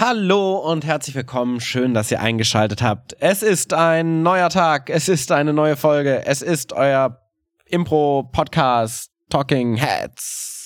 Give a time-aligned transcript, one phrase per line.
[0.00, 1.60] Hallo und herzlich willkommen.
[1.60, 3.14] Schön, dass ihr eingeschaltet habt.
[3.20, 4.88] Es ist ein neuer Tag.
[4.88, 6.24] Es ist eine neue Folge.
[6.24, 7.20] Es ist euer
[7.66, 10.59] Impro-Podcast Talking Heads.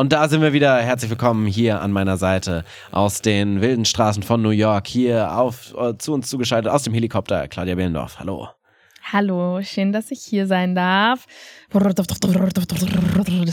[0.00, 0.78] Und da sind wir wieder.
[0.78, 4.86] Herzlich willkommen hier an meiner Seite aus den wilden Straßen von New York.
[4.86, 8.18] Hier auf, äh, zu uns zugeschaltet aus dem Helikopter Claudia Behlendorf.
[8.18, 8.48] Hallo.
[9.12, 11.26] Hallo, schön, dass ich hier sein darf.
[11.70, 11.82] Das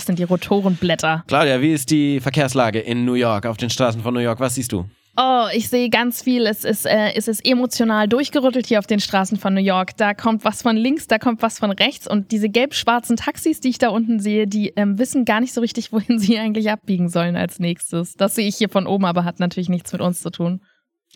[0.05, 1.25] sind die Rotorenblätter.
[1.27, 4.39] Claudia, wie ist die Verkehrslage in New York, auf den Straßen von New York?
[4.39, 4.85] Was siehst du?
[5.19, 6.45] Oh, ich sehe ganz viel.
[6.45, 9.97] Es ist, äh, es ist emotional durchgerüttelt hier auf den Straßen von New York.
[9.97, 12.07] Da kommt was von links, da kommt was von rechts.
[12.07, 15.61] Und diese gelb-schwarzen Taxis, die ich da unten sehe, die ähm, wissen gar nicht so
[15.61, 18.13] richtig, wohin sie eigentlich abbiegen sollen als nächstes.
[18.13, 20.61] Das sehe ich hier von oben, aber hat natürlich nichts mit uns zu tun.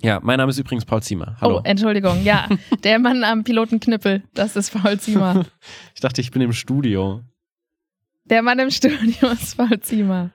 [0.02, 1.38] Ja, mein Name ist übrigens Paul Ziemer.
[1.40, 1.58] Hallo.
[1.60, 2.24] Oh, Entschuldigung.
[2.24, 2.50] Ja,
[2.84, 5.46] der Mann am Pilotenknüppel, das ist Paul Ziemer.
[5.94, 7.22] ich dachte, ich bin im Studio.
[8.24, 10.32] Der Mann im Studio ist Paul Ziemer.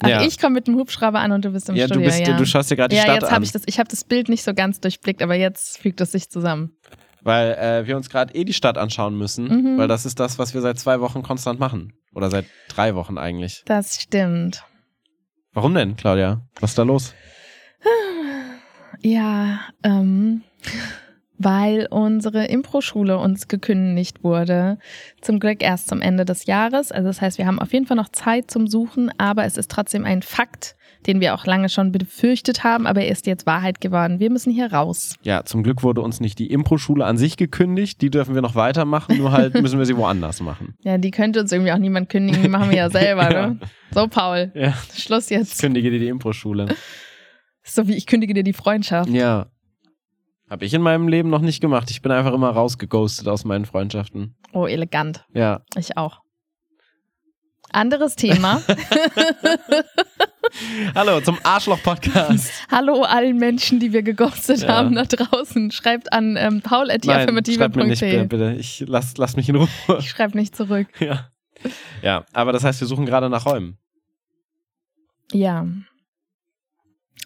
[0.00, 0.22] Ach, ja.
[0.22, 2.02] ich komme mit dem Hubschrauber an und du bist im ja, Studio.
[2.02, 3.34] Du bist, ja, du schaust dir gerade die ja, Stadt jetzt an.
[3.34, 6.12] Hab ich das, ich habe das Bild nicht so ganz durchblickt, aber jetzt fügt es
[6.12, 6.76] sich zusammen.
[7.22, 9.78] Weil äh, wir uns gerade eh die Stadt anschauen müssen, Mhm.
[9.78, 11.92] weil das ist das, was wir seit zwei Wochen konstant machen.
[12.14, 13.62] Oder seit drei Wochen eigentlich.
[13.66, 14.64] Das stimmt.
[15.52, 16.42] Warum denn, Claudia?
[16.60, 17.14] Was ist da los?
[19.00, 20.42] Ja, ähm,
[21.38, 24.78] weil unsere Impro-Schule uns gekündigt wurde.
[25.20, 26.90] Zum Glück erst zum Ende des Jahres.
[26.92, 29.70] Also das heißt, wir haben auf jeden Fall noch Zeit zum Suchen, aber es ist
[29.70, 30.74] trotzdem ein Fakt,
[31.06, 34.18] den wir auch lange schon befürchtet haben, aber er ist jetzt Wahrheit geworden.
[34.18, 35.14] Wir müssen hier raus.
[35.22, 38.02] Ja, zum Glück wurde uns nicht die Impro-Schule an sich gekündigt.
[38.02, 40.74] Die dürfen wir noch weitermachen, nur halt müssen wir sie woanders machen.
[40.82, 43.46] Ja, die könnte uns irgendwie auch niemand kündigen, die machen wir ja selber, Ja.
[43.50, 43.60] ne?
[43.92, 45.60] So, Paul, Ja, Schluss ich jetzt.
[45.60, 46.66] kündige dir die Impro-Schule.
[47.62, 49.08] So wie ich kündige dir die Freundschaft.
[49.10, 49.46] Ja.
[50.50, 51.90] Habe ich in meinem Leben noch nicht gemacht.
[51.90, 54.34] Ich bin einfach immer rausgeghostet aus meinen Freundschaften.
[54.52, 55.26] Oh, elegant.
[55.34, 55.60] Ja.
[55.76, 56.22] Ich auch.
[57.70, 58.62] Anderes Thema.
[60.94, 62.50] Hallo zum Arschloch-Podcast.
[62.70, 64.68] Hallo allen Menschen, die wir geghostet Ja.
[64.68, 65.70] haben da draußen.
[65.70, 67.30] Schreibt an ähm, Nein, schreib
[67.76, 68.56] mir nicht, bitte, bitte.
[68.58, 69.68] Ich lass, lass mich in Ruhe.
[69.98, 70.86] Ich schreibe nicht zurück.
[70.98, 71.28] Ja.
[72.00, 73.76] Ja, aber das heißt, wir suchen gerade nach Räumen.
[75.32, 75.66] Ja.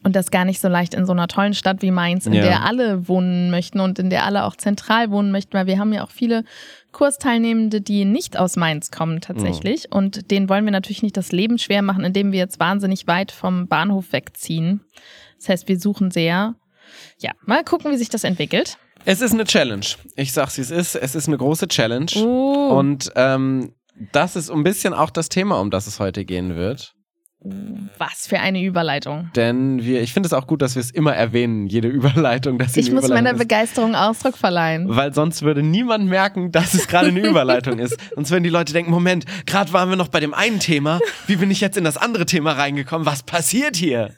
[0.04, 2.42] Und das gar nicht so leicht in so einer tollen Stadt wie Mainz, in Ja.
[2.42, 5.92] der alle wohnen möchten und in der alle auch zentral wohnen möchten, weil wir haben
[5.92, 6.42] ja auch viele
[6.90, 9.84] Kursteilnehmende, die nicht aus Mainz kommen tatsächlich.
[9.90, 9.96] Mhm.
[9.96, 13.32] Und denen wollen wir natürlich nicht das Leben schwer machen, indem wir jetzt wahnsinnig weit
[13.32, 14.80] vom Bahnhof wegziehen.
[15.38, 16.54] Das heißt, wir suchen sehr.
[17.18, 18.78] Ja, mal gucken, wie sich das entwickelt.
[19.04, 19.86] Es ist eine Challenge.
[20.16, 20.94] Ich sag's, wie es ist.
[20.94, 22.10] Es ist eine große Challenge.
[22.16, 22.76] Oh.
[22.78, 23.74] Und ähm,
[24.12, 26.94] das ist ein bisschen auch das Thema, um das es heute gehen wird.
[27.98, 29.30] Was für eine Überleitung.
[29.34, 32.76] Denn wir, ich finde es auch gut, dass wir es immer erwähnen, jede Überleitung, dass
[32.76, 33.38] Ich muss Überleitung meiner ist.
[33.38, 34.86] Begeisterung Ausdruck verleihen.
[34.88, 37.96] Weil sonst würde niemand merken, dass es gerade eine Überleitung ist.
[38.14, 41.36] Sonst würden die Leute denken, Moment, gerade waren wir noch bei dem einen Thema, wie
[41.36, 43.06] bin ich jetzt in das andere Thema reingekommen?
[43.06, 44.10] Was passiert hier?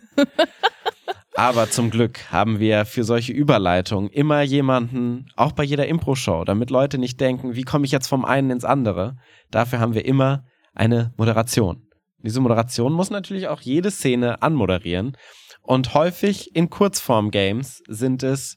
[1.34, 6.70] Aber zum Glück haben wir für solche Überleitungen immer jemanden, auch bei jeder Impro-Show, damit
[6.70, 9.16] Leute nicht denken, wie komme ich jetzt vom einen ins andere.
[9.50, 11.88] Dafür haben wir immer eine Moderation.
[12.24, 15.16] Diese Moderation muss natürlich auch jede Szene anmoderieren.
[15.60, 18.56] Und häufig in Kurzform-Games sind es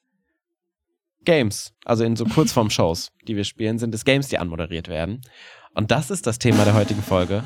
[1.26, 5.22] Games, also in so Kurzform-Shows, die wir spielen, sind es Games, die anmoderiert werden.
[5.74, 7.44] Und das ist das Thema der heutigen Folge.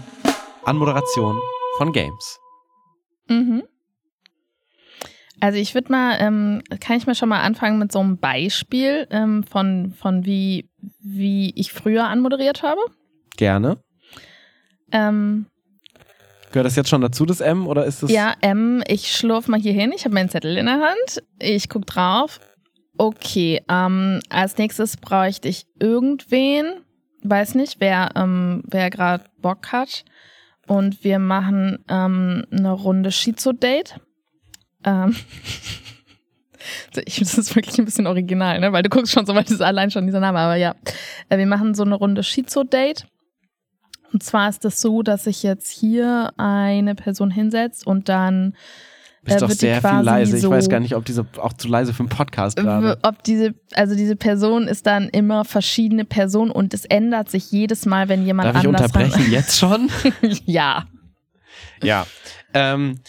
[0.63, 1.39] Anmoderation
[1.77, 2.39] von Games.
[3.27, 3.63] Mhm.
[5.39, 9.07] Also ich würde mal, ähm, kann ich mal schon mal anfangen mit so einem Beispiel
[9.09, 12.79] ähm, von, von wie, wie ich früher anmoderiert habe.
[13.37, 13.83] Gerne.
[14.91, 15.47] Ähm,
[16.51, 18.11] Gehört das jetzt schon dazu, das M, oder ist das?
[18.11, 19.93] ja, ähm, ich schlurf mal hier hin.
[19.95, 21.23] Ich habe meinen Zettel in der Hand.
[21.39, 22.39] Ich guck drauf.
[22.97, 26.65] Okay, ähm, als nächstes bräuchte ich irgendwen,
[27.23, 30.03] weiß nicht, wer, ähm, wer gerade Bock hat.
[30.67, 33.95] Und wir machen ähm, eine Runde Schizo-Date.
[34.83, 35.15] Ähm,
[37.05, 38.71] ich finde das ist wirklich ein bisschen original, ne?
[38.71, 40.75] Weil du guckst schon so weit, ist allein schon dieser Name, aber ja.
[41.29, 43.05] Äh, Wir machen so eine Runde Schizo-Date.
[44.13, 48.55] Und zwar ist das so, dass sich jetzt hier eine Person hinsetzt und dann
[49.23, 50.35] Bist äh, doch sehr viel leise.
[50.37, 52.97] Ich so- weiß gar nicht, ob diese auch zu leise für einen Podcast gerade.
[53.03, 57.85] ob diese, also diese Person ist dann immer verschiedene Personen und es ändert sich jedes
[57.85, 59.89] Mal, wenn jemand Darf ich anders unterbrechen jetzt schon?
[60.45, 60.85] ja.
[61.83, 62.05] Ja.
[62.53, 62.99] Ähm,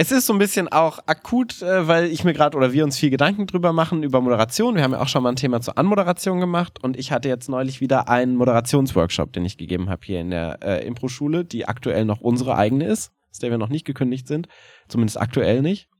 [0.00, 2.96] es ist so ein bisschen auch akut, äh, weil ich mir gerade oder wir uns
[2.96, 4.74] viel Gedanken drüber machen über Moderation.
[4.74, 7.50] Wir haben ja auch schon mal ein Thema zur Anmoderation gemacht und ich hatte jetzt
[7.50, 12.06] neulich wieder einen Moderationsworkshop, den ich gegeben habe hier in der äh, Impro-Schule, die aktuell
[12.06, 14.48] noch unsere eigene ist, aus der wir noch nicht gekündigt sind,
[14.88, 15.90] zumindest aktuell nicht.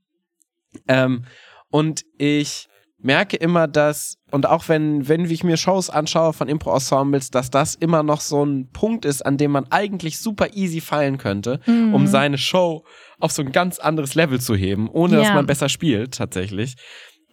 [0.87, 1.25] Ähm,
[1.69, 2.69] und ich
[3.03, 7.75] merke immer, dass, und auch wenn, wenn ich mir Shows anschaue von Impro-Ensembles, dass das
[7.75, 11.93] immer noch so ein Punkt ist, an dem man eigentlich super easy fallen könnte, Mhm.
[11.93, 12.85] um seine Show
[13.19, 15.33] auf so ein ganz anderes Level zu heben, ohne dass Ja.
[15.33, 16.75] man besser spielt, tatsächlich.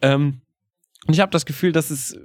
[0.01, 0.41] Ähm,
[1.07, 2.17] und ich habe das Gefühl, dass es,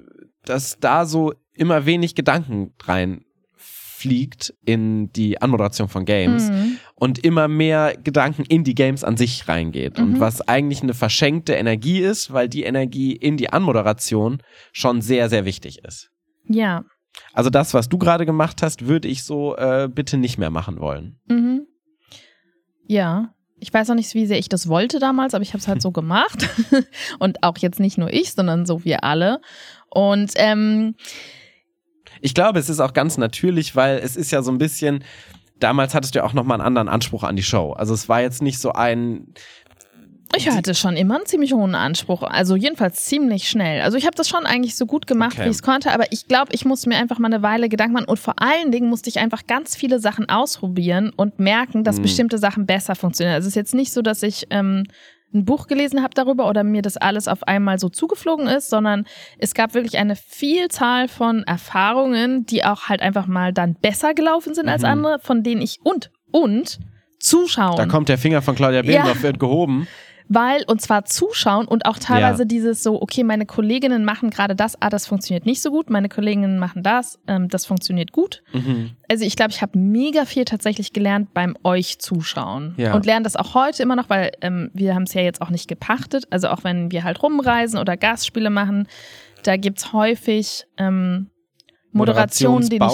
[0.44, 3.25] dass da so immer wenig Gedanken rein
[3.56, 6.79] fliegt in die Anmoderation von Games Mhm.
[6.96, 9.99] Und immer mehr Gedanken in die Games an sich reingeht.
[9.99, 10.20] Und Mhm.
[10.20, 14.43] was eigentlich eine verschenkte Energie ist, weil die Energie in die Anmoderation
[14.73, 16.11] schon sehr, sehr wichtig ist.
[16.49, 16.85] Ja.
[17.32, 20.79] Also das, was du gerade gemacht hast, würde ich so äh, bitte nicht mehr machen
[20.81, 21.19] wollen.
[21.26, 21.67] Mhm.
[22.87, 23.31] Ja.
[23.61, 25.81] Ich weiß auch nicht, wie sehr ich das wollte damals, aber ich habe es halt
[25.81, 26.49] so gemacht.
[27.19, 29.40] Und auch jetzt nicht nur ich, sondern so wir alle.
[29.90, 30.94] Und ähm,
[32.20, 35.02] Ich glaube, es ist auch ganz natürlich, weil es ist ja so ein bisschen,
[35.64, 37.72] damals hattest du ja auch nochmal einen anderen Anspruch an die Show.
[37.72, 39.28] Also es war jetzt nicht so ein,
[40.37, 42.22] ich hatte schon immer einen ziemlich hohen Anspruch.
[42.25, 43.82] Also jedenfalls ziemlich schnell.
[43.82, 45.44] Also ich habe das schon eigentlich so gut gemacht, Okay.
[45.44, 45.93] wie ich es konnte.
[45.93, 48.06] Aber ich glaube, ich musste mir einfach mal eine Weile Gedanken machen.
[48.08, 52.02] Und vor allen Dingen musste ich einfach ganz viele Sachen ausprobieren und merken, dass Mhm.
[52.02, 53.34] bestimmte Sachen besser funktionieren.
[53.37, 54.84] Also es ist jetzt nicht so, dass ich ähm,
[55.34, 59.04] ein Buch gelesen habe darüber oder mir das alles auf einmal so zugeflogen ist, sondern
[59.38, 64.54] es gab wirklich eine Vielzahl von Erfahrungen, die auch halt einfach mal dann besser gelaufen
[64.54, 64.88] sind als Mhm.
[64.88, 66.78] andere, von denen ich und und
[67.19, 67.76] zuschauen.
[67.76, 69.88] da kommt der Finger von Claudia Behlendorf, wird gehoben.
[70.29, 74.81] Weil, und zwar zuschauen und auch teilweise dieses so, okay, meine Kolleginnen machen gerade das,
[74.81, 78.43] ah, das funktioniert nicht so gut, meine Kolleginnen machen das, ähm, das funktioniert gut.
[78.55, 78.93] Mhm.
[79.11, 82.75] Also ich glaube, ich habe mega viel tatsächlich gelernt beim euch zuschauen.
[82.79, 82.94] Ja.
[82.94, 85.50] Und lerne das auch heute immer noch, weil ähm, wir haben es ja jetzt auch
[85.50, 86.26] nicht gepachtet.
[86.31, 88.88] Also auch wenn wir halt rumreisen oder Gastspiele machen,
[89.43, 91.29] da gibt's häufig ähm,
[91.93, 92.93] Moderationen, denen ich.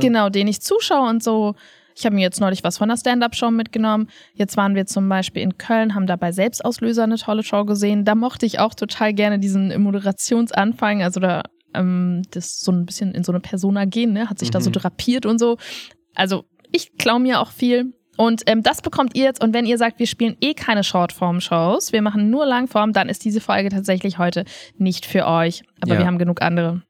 [0.00, 1.54] Genau, den ich zuschaue und so.
[1.98, 4.08] Ich habe mir jetzt neulich was von der Stand-Up-Show mitgenommen.
[4.34, 8.04] Jetzt waren wir zum Beispiel in Köln, haben dabei Selbstauslöser eine tolle Show gesehen.
[8.04, 11.42] Da mochte ich auch total gerne diesen Moderationsanfang, also da
[11.74, 14.30] ähm, das so ein bisschen in so eine Persona gehen, ne?
[14.30, 14.74] Hat sich da so Mhm.
[14.74, 15.58] drapiert und so.
[16.14, 17.92] Also ich klaue mir auch viel.
[18.16, 19.42] Und ähm, das bekommt ihr jetzt.
[19.42, 23.24] Und wenn ihr sagt, wir spielen eh keine Shortform-Shows, wir machen nur Langform, dann ist
[23.24, 24.44] diese Folge tatsächlich heute
[24.76, 25.62] nicht für euch.
[25.80, 25.98] Aber Ja.
[26.00, 26.82] wir haben genug andere.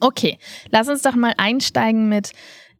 [0.00, 0.38] Okay,
[0.70, 2.32] lass uns doch mal einsteigen mit,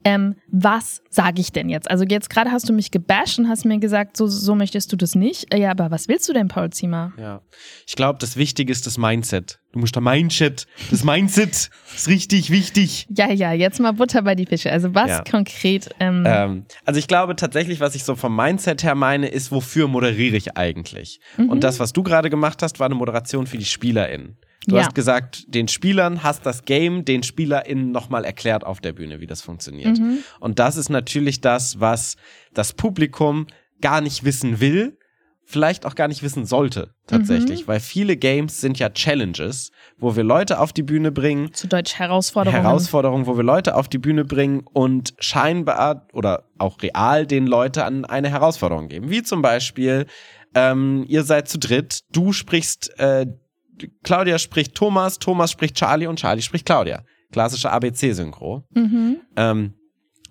[0.04, 1.90] ähm, was sage ich denn jetzt?
[1.90, 4.96] Also jetzt gerade hast du mich gebasht und hast mir gesagt, so, so möchtest du
[4.96, 5.52] das nicht.
[5.54, 7.12] Äh, Ja, aber was willst du denn, Paul Ziemer?
[7.19, 7.43] Ja.
[7.87, 9.60] Ich glaube, das Wichtige ist das Mindset.
[9.72, 10.66] Du musst da Mindset.
[10.90, 13.06] Das Mindset ist richtig wichtig.
[13.16, 14.70] Ja, ja, jetzt mal Butter bei die Fische.
[14.70, 15.25] Also was Ja.
[15.25, 15.88] konkret?
[16.00, 19.88] Ähm, Ähm, also ich glaube tatsächlich, was ich so vom Mindset her meine, ist, wofür
[19.88, 21.20] moderiere ich eigentlich?
[21.37, 21.49] Mhm.
[21.49, 24.37] Und das, was du gerade gemacht hast, war eine Moderation für die SpielerInnen.
[24.67, 24.82] Du Ja.
[24.85, 29.26] hast gesagt, den Spielern hast das Game den SpielerInnen nochmal erklärt auf der Bühne, wie
[29.26, 29.99] das funktioniert.
[29.99, 30.19] Mhm.
[30.41, 32.17] Und das ist natürlich das, was
[32.55, 33.47] das Publikum
[33.81, 34.97] gar nicht wissen will,
[35.44, 37.06] vielleicht auch gar nicht wissen sollte, Mhm.
[37.09, 37.67] tatsächlich.
[37.67, 41.97] Weil viele Games sind ja Challenges, wo wir Leute auf die Bühne bringen, zu Deutsch
[41.97, 42.62] Herausforderungen.
[42.62, 47.85] Herausforderungen, wo wir Leute auf die Bühne bringen und scheinbar oder auch real den Leute
[47.85, 49.11] an eine Herausforderung geben.
[49.11, 50.06] Wie zum Beispiel,
[50.55, 53.26] ähm, ihr seid zu dritt, du sprichst, äh,
[54.02, 57.04] Claudia spricht Thomas, Thomas spricht Charlie und Charlie spricht Claudia.
[57.32, 58.64] Klassische ABC-Synchro.
[58.74, 59.16] mhm.
[59.36, 59.74] Ähm,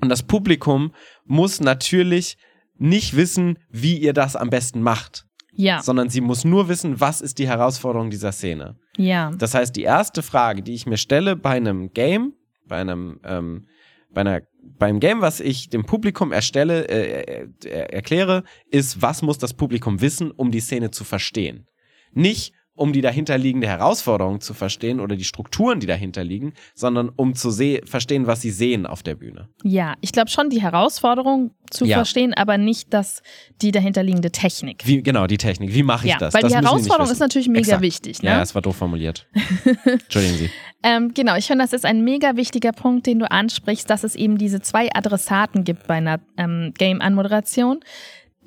[0.01, 0.93] und das Publikum
[1.25, 2.37] muss natürlich
[2.77, 7.21] nicht wissen, wie ihr das am besten macht, Ja, sondern sie muss nur wissen, was
[7.21, 8.77] ist die Herausforderung dieser Szene.
[8.97, 9.29] ja.
[9.37, 12.33] Das heißt, die erste Frage, die ich mir stelle bei einem Game,
[12.67, 13.67] bei einem, ähm,
[14.11, 14.41] bei einer,
[14.79, 20.01] beim Game, was ich dem Publikum erstelle, äh, äh, erkläre, ist, was muss das Publikum
[20.01, 21.67] wissen, um die Szene zu verstehen?
[22.13, 27.35] Nicht, um die dahinterliegende Herausforderung zu verstehen oder die Strukturen, die dahinter liegen, sondern um
[27.35, 27.51] zu
[27.85, 29.49] verstehen, was sie sehen auf der Bühne.
[29.63, 31.97] Ja, ich glaube schon die Herausforderung zu Ja.
[31.97, 33.21] verstehen, aber nicht das,
[33.61, 34.81] die dahinterliegende Technik.
[34.87, 35.75] Wie, genau, die Technik.
[35.75, 36.33] Wie mache ich ja, das?
[36.33, 37.81] weil das die Herausforderung ist natürlich mega Exakt.
[37.83, 38.23] wichtig.
[38.23, 38.31] Ne?
[38.31, 39.27] Ja, es war doof formuliert.
[39.85, 40.49] Entschuldigen Sie.
[40.81, 44.15] Ähm, genau, ich finde, das ist ein mega wichtiger Punkt, den du ansprichst, dass es
[44.15, 47.81] eben diese zwei Adressaten gibt bei einer ähm, Game-Anmoderation.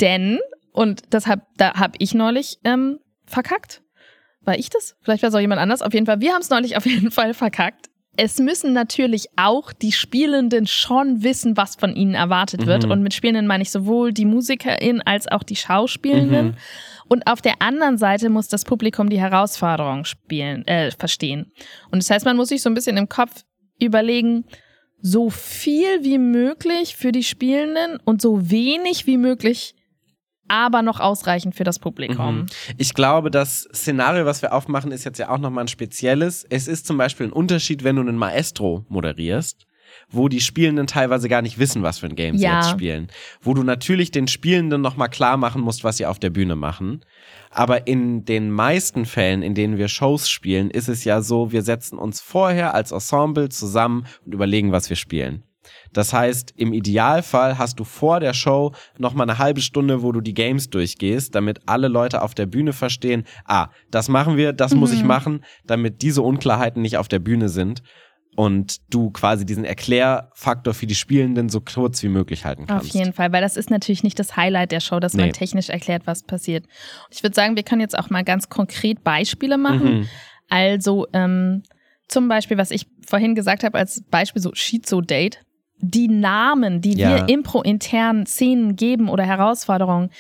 [0.00, 0.41] Denn,
[0.73, 3.84] und deshalb, da habe ich neulich ähm, verkackt.
[4.45, 4.97] War ich das?
[5.03, 5.83] Vielleicht war es auch jemand anders.
[5.83, 7.91] Auf jeden Fall, wir haben es neulich auf jeden Fall verkackt.
[8.17, 12.85] Es müssen natürlich auch die Spielenden schon wissen, was von ihnen erwartet wird.
[12.85, 12.93] Mhm.
[12.93, 16.49] Und mit Spielenden meine ich sowohl die MusikerInnen als auch die Schauspielenden.
[16.49, 16.55] Mhm.
[17.09, 21.53] Und auf der anderen Seite muss das Publikum die Herausforderung spielen, äh, verstehen.
[21.91, 23.43] Und das heißt, man muss sich so ein bisschen im Kopf
[23.81, 24.45] überlegen,
[25.01, 29.75] so viel wie möglich für die Spielenden und so wenig wie möglich,
[30.49, 32.41] aber noch ausreichend für das Publikum.
[32.41, 32.47] Mhm.
[32.79, 36.45] Ich glaube, das Szenario, was wir aufmachen, ist jetzt ja auch nochmal ein spezielles.
[36.49, 39.67] Es ist zum Beispiel ein Unterschied, wenn du einen Maestro moderierst,
[40.11, 42.61] wo die Spielenden teilweise gar nicht wissen, was für ein Game sie Ja.
[42.61, 43.09] jetzt spielen.
[43.41, 47.05] Wo du natürlich den Spielenden nochmal klar machen musst, was sie auf der Bühne machen.
[47.51, 51.63] Aber in den meisten Fällen, in denen wir Shows spielen, ist es ja so, wir
[51.63, 55.45] setzen uns vorher als Ensemble zusammen und überlegen, was wir spielen.
[55.92, 60.12] Das heißt, im Idealfall hast du vor der Show noch mal eine halbe Stunde, wo
[60.12, 64.52] du die Games durchgehst, damit alle Leute auf der Bühne verstehen, ah, das machen wir,
[64.52, 67.83] das muss ich machen, damit diese Unklarheiten nicht auf der Bühne sind
[68.37, 72.94] und du quasi diesen Erklärfaktor für die Spielenden so kurz wie möglich halten Auf kannst.
[72.94, 75.23] jeden Fall, weil das ist natürlich nicht das Highlight der Show, dass Nee.
[75.23, 76.66] man technisch erklärt, was passiert.
[77.11, 79.99] Ich würde sagen, wir können jetzt auch mal ganz konkret Beispiele machen.
[80.00, 80.09] Mhm.
[80.49, 81.62] Also ähm,
[82.09, 85.38] zum Beispiel, was ich vorhin gesagt habe als Beispiel, so Schizo-Date.
[85.78, 87.11] Die Namen, die Ja.
[87.11, 90.11] wir impro-intern Szenen geben oder Herausforderungen,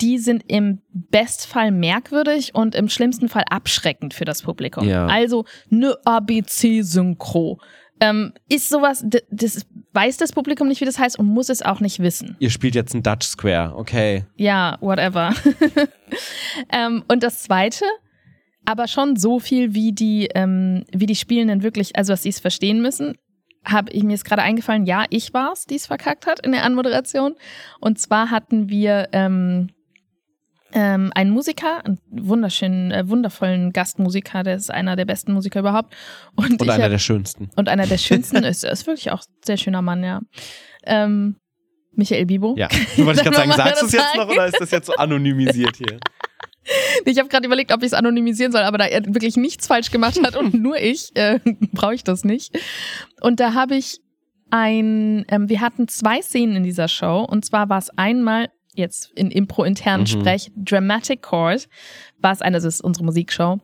[0.00, 4.88] die sind im Bestfall merkwürdig und im schlimmsten Fall abschreckend für das Publikum.
[4.88, 5.06] Ja.
[5.06, 7.60] Also ne ABC-Synchro.
[8.00, 11.78] Ähm, ist sowas, das weiß das Publikum nicht, wie das heißt und muss es auch
[11.78, 12.34] nicht wissen.
[12.40, 14.24] Ihr spielt jetzt ein Dutch Square, okay.
[14.34, 15.32] Ja, whatever.
[16.72, 17.84] ähm, und das Zweite,
[18.64, 22.40] aber schon so viel, wie die, ähm, wie die Spielenden wirklich, also dass sie es
[22.40, 23.14] verstehen müssen,
[23.64, 26.64] habe ich mir ist gerade eingefallen, ja, ich war's, die es verkackt hat in der
[26.64, 27.34] Anmoderation.
[27.80, 29.68] Und zwar hatten wir ähm,
[30.72, 35.94] ähm, einen Musiker, einen wunderschönen, äh, wundervollen Gastmusiker, der ist einer der besten Musiker überhaupt.
[36.34, 37.50] Und, Und einer hab- der schönsten.
[37.56, 40.20] und einer der schönsten ist, ist wirklich auch ein sehr schöner Mann, ja.
[40.84, 41.36] Ähm,
[41.94, 42.54] Michael Bibo.
[42.56, 42.68] Ja.
[42.96, 44.94] Wollte ich gerade sagen, sagst du es das jetzt noch oder ist das jetzt so
[44.94, 45.98] anonymisiert hier?
[47.04, 49.90] Ich habe gerade überlegt, ob ich es anonymisieren soll, aber da er wirklich nichts falsch
[49.90, 51.40] gemacht hat und nur ich, äh,
[51.72, 52.56] brauche ich das nicht.
[53.20, 54.00] Und da habe ich
[54.50, 59.10] ein, ähm, wir hatten zwei Szenen in dieser Show und zwar war es einmal jetzt
[59.14, 60.06] in impro-internen Mhm.
[60.06, 61.68] Sprech Dramatic Chord,
[62.20, 63.60] was eine, das ist unsere Musikshow,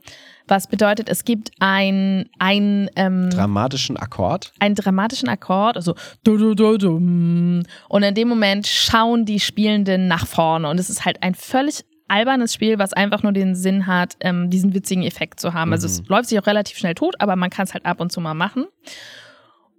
[0.46, 4.52] was bedeutet, es gibt ein, ein ähm, Dramatischen Akkord?
[4.58, 7.62] einen dramatischen Akkord, also du, du, du, dum.
[7.88, 11.84] und in dem Moment schauen die Spielenden nach vorne und es ist halt ein völlig
[12.08, 15.72] albernes Spiel, was einfach nur den Sinn hat, ähm, diesen witzigen Effekt zu haben.
[15.72, 15.92] Also Mhm.
[15.92, 18.20] es läuft sich auch relativ schnell tot, aber man kann es halt ab und zu
[18.20, 18.66] mal machen.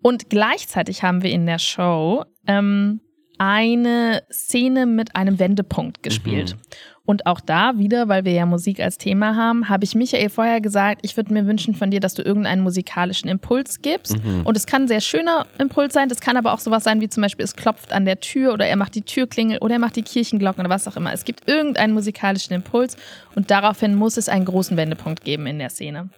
[0.01, 3.01] Und gleichzeitig haben wir in der Show ähm,
[3.37, 6.55] eine Szene mit einem Wendepunkt gespielt.
[6.55, 6.61] Mhm.
[7.09, 10.61] Und auch da wieder, weil wir ja Musik als Thema haben, habe ich Michael vorher
[10.61, 14.23] gesagt, ich würde mir wünschen von dir, dass du irgendeinen musikalischen Impuls gibst.
[14.23, 14.41] Mhm.
[14.43, 17.09] Und es kann ein sehr schöner Impuls sein, das kann aber auch sowas sein, wie
[17.09, 19.95] zum Beispiel es klopft an der Tür oder er macht die Türklingel oder er macht
[19.95, 21.11] die Kirchenglocken oder was auch immer.
[21.11, 22.95] Es gibt irgendeinen musikalischen Impuls
[23.33, 26.09] und daraufhin muss es einen großen Wendepunkt geben in der Szene.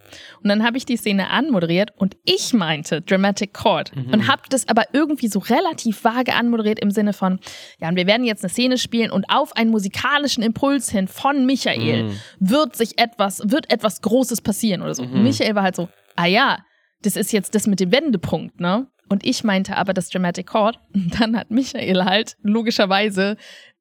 [0.43, 4.67] Und dann habe ich die Szene anmoderiert und ich meinte Dramatic Chord und habe das
[4.67, 7.39] aber irgendwie so relativ vage anmoderiert im Sinne von,
[7.79, 11.45] ja, und wir werden jetzt eine Szene spielen und auf einen musikalischen Impuls hin von
[11.45, 12.19] Michael Mhm.
[12.39, 15.03] wird sich etwas, wird etwas Großes passieren oder so.
[15.03, 16.59] Und Michael war halt so, ah ja,
[17.03, 18.88] das ist jetzt das mit dem Wendepunkt, ne?
[19.09, 20.79] Und ich meinte aber das Dramatic Chord.
[20.93, 23.35] Und dann hat Michael halt logischerweise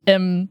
[0.07, 0.50] ähm,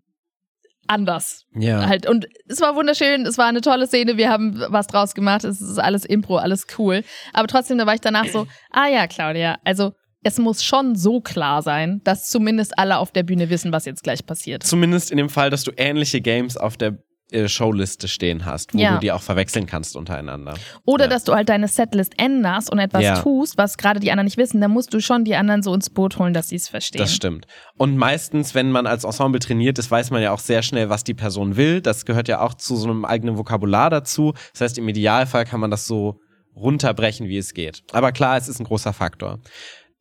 [0.87, 1.87] anders Ja.
[1.87, 2.07] halt.
[2.07, 5.61] Und es war wunderschön, es war eine tolle Szene, wir haben was draus gemacht, es
[5.61, 7.03] ist alles Impro, alles cool.
[7.33, 11.21] Aber trotzdem, da war ich danach so, ah ja, Claudia, also es muss schon so
[11.21, 14.63] klar sein, dass zumindest alle auf der Bühne wissen, was jetzt gleich passiert.
[14.63, 16.97] Zumindest in dem Fall, dass du ähnliche Games auf der
[17.31, 18.95] äh, Showliste stehen hast, wo Ja.
[18.95, 20.55] du die auch verwechseln kannst untereinander.
[20.83, 21.09] Oder Ja.
[21.11, 23.21] dass du halt deine Setlist änderst und etwas Ja.
[23.21, 25.91] tust, was gerade die anderen nicht wissen, dann musst du schon die anderen so ins
[25.91, 26.97] Boot holen, dass sie es verstehen.
[26.99, 27.45] Das stimmt.
[27.77, 31.03] Und meistens, wenn man als Ensemble trainiert ist, weiß man ja auch sehr schnell, was
[31.03, 31.81] die Person will.
[31.81, 34.33] Das gehört ja auch zu so einem eigenen Vokabular dazu.
[34.53, 36.19] Das heißt, im Idealfall kann man das so
[36.55, 37.83] runterbrechen, wie es geht.
[37.93, 39.39] Aber klar, es ist ein großer Faktor.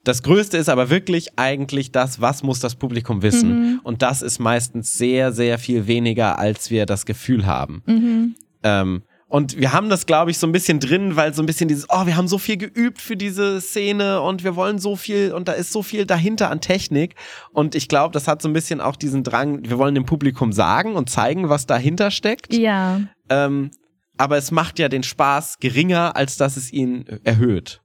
[0.08, 3.48] Das Größte ist aber wirklich eigentlich das, was muss das Publikum wissen.
[3.50, 3.80] Mhm.
[3.82, 7.82] Und das ist meistens sehr, sehr viel weniger, als wir das Gefühl haben.
[7.84, 8.34] Mhm.
[8.62, 11.68] Ähm, und wir haben das, glaube ich, so ein bisschen drin, weil so ein bisschen
[11.68, 15.34] dieses, oh, wir haben so viel geübt für diese Szene und wir wollen so viel
[15.34, 17.14] und da ist so viel dahinter an Technik.
[17.52, 20.52] Und ich glaube, das hat so ein bisschen auch diesen Drang, wir wollen dem Publikum
[20.52, 22.54] sagen und zeigen, was dahinter steckt.
[22.54, 23.72] Ja, Ähm,
[24.16, 27.82] aber es macht ja den Spaß geringer, als dass es ihn erhöht.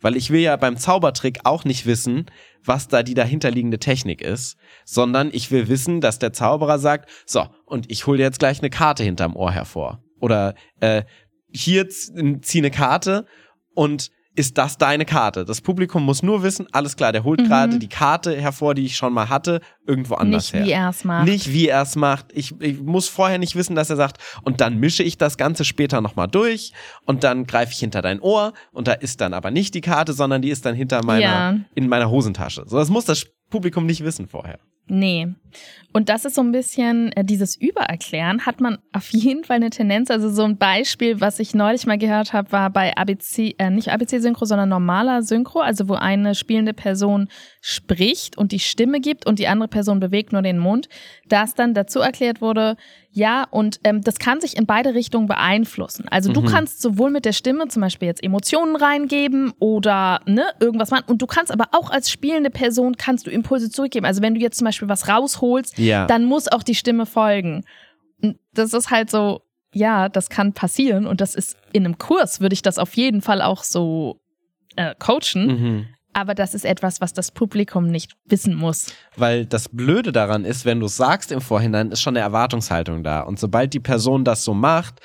[0.00, 2.26] Weil ich will ja beim Zaubertrick auch nicht wissen,
[2.64, 7.48] was da die dahinterliegende Technik ist, sondern ich will wissen, dass der Zauberer sagt, so,
[7.64, 10.02] und ich hole jetzt gleich eine Karte hinterm Ohr hervor.
[10.20, 11.04] Oder äh,
[11.50, 13.26] hier zieh eine Karte
[13.74, 15.44] und ist das deine Karte?
[15.44, 17.44] Das Publikum muss nur wissen, alles klar, der holt Mhm.
[17.46, 20.66] gerade die Karte hervor, die ich schon mal hatte, irgendwo anders nicht her.
[20.66, 21.24] wie er es macht.
[21.26, 22.26] Nicht wie er es macht.
[22.34, 25.64] Ich, ich muss vorher nicht wissen, dass er sagt, und dann mische ich das Ganze
[25.64, 26.72] später nochmal durch
[27.04, 30.12] und dann greife ich hinter dein Ohr und da ist dann aber nicht die Karte,
[30.12, 31.56] sondern die ist dann hinter meiner, Ja.
[31.74, 32.64] in meiner Hosentasche.
[32.66, 34.58] So, das muss das Publikum nicht wissen vorher.
[34.90, 35.28] Nee.
[35.92, 39.70] Und das ist so ein bisschen äh, dieses Übererklären, hat man auf jeden Fall eine
[39.70, 40.10] Tendenz.
[40.10, 43.88] Also so ein Beispiel, was ich neulich mal gehört habe, war bei ABC, äh, nicht
[43.90, 47.28] ABC-Synchro, sondern normaler Synchro, also wo eine spielende Person
[47.60, 50.88] spricht und die Stimme gibt und die andere Person bewegt nur den Mund,
[51.28, 52.76] dass dann dazu erklärt wurde,
[53.10, 56.06] ja, und ähm, das kann sich in beide Richtungen beeinflussen.
[56.08, 56.46] Also du Mhm.
[56.46, 61.04] kannst sowohl mit der Stimme zum Beispiel jetzt Emotionen reingeben oder ne, irgendwas machen.
[61.08, 64.04] Und du kannst aber auch als spielende Person kannst du Impulse zurückgeben.
[64.06, 65.08] Also wenn du jetzt zum Beispiel was
[65.42, 66.06] rausholst, Ja.
[66.06, 67.64] dann muss auch die Stimme folgen.
[68.22, 69.42] Und das ist halt so,
[69.72, 71.06] ja, das kann passieren.
[71.06, 74.20] Und das ist in einem Kurs, würde ich das auf jeden Fall auch so
[74.76, 75.46] äh, coachen.
[75.46, 75.86] Mhm.
[76.14, 78.86] Aber das ist etwas, was das Publikum nicht wissen muss.
[79.16, 83.04] Weil das Blöde daran ist, wenn du es sagst im Vorhinein, ist schon eine Erwartungshaltung
[83.04, 83.20] da.
[83.20, 85.00] Und sobald die Person das so macht,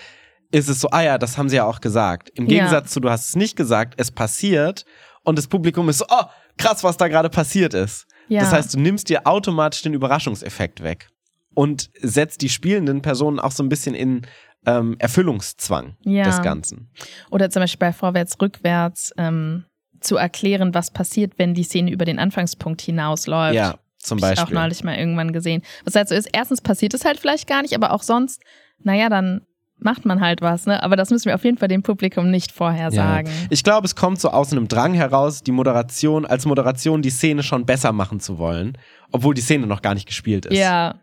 [0.49, 2.29] ist es so, ah ja, das haben sie ja auch gesagt.
[2.35, 2.57] Im Ja.
[2.57, 4.85] Gegensatz zu, du hast es nicht gesagt, es passiert
[5.23, 6.23] und das Publikum ist so, oh,
[6.57, 8.05] krass, was da gerade passiert ist.
[8.33, 8.41] Ja.
[8.41, 11.09] Das heißt, du nimmst dir automatisch den Überraschungseffekt weg
[11.53, 14.21] und setzt die spielenden Personen auch so ein bisschen in
[14.65, 16.23] ähm, Erfüllungszwang Ja.
[16.23, 16.89] des Ganzen.
[17.31, 19.65] Oder zum Beispiel bei Vorwärts, Rückwärts ähm,
[19.99, 23.55] zu erklären, was passiert, wenn die Szene über den Anfangspunkt hinausläuft.
[23.55, 24.59] Ja, zum Hab ich auch Beispiel.
[24.59, 25.61] neulich mal irgendwann gesehen.
[25.85, 28.41] Was halt so ist, erstens passiert es halt vielleicht gar nicht, aber auch sonst,
[28.79, 29.41] naja, dann
[29.83, 30.81] macht man halt was, ne?
[30.83, 33.29] Aber das müssen wir auf jeden Fall dem Publikum nicht vorher sagen.
[33.49, 37.43] Ich glaube, es kommt so aus einem Drang heraus, die Moderation, als Moderation die Szene
[37.43, 38.77] schon besser machen zu wollen,
[39.11, 40.57] obwohl die Szene noch gar nicht gespielt ist.
[40.57, 40.95] Ja,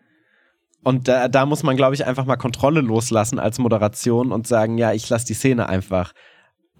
[0.82, 4.78] Und da, da muss man, glaube ich, einfach mal Kontrolle loslassen als Moderation und sagen,
[4.78, 6.12] ja, ich lasse die Szene einfach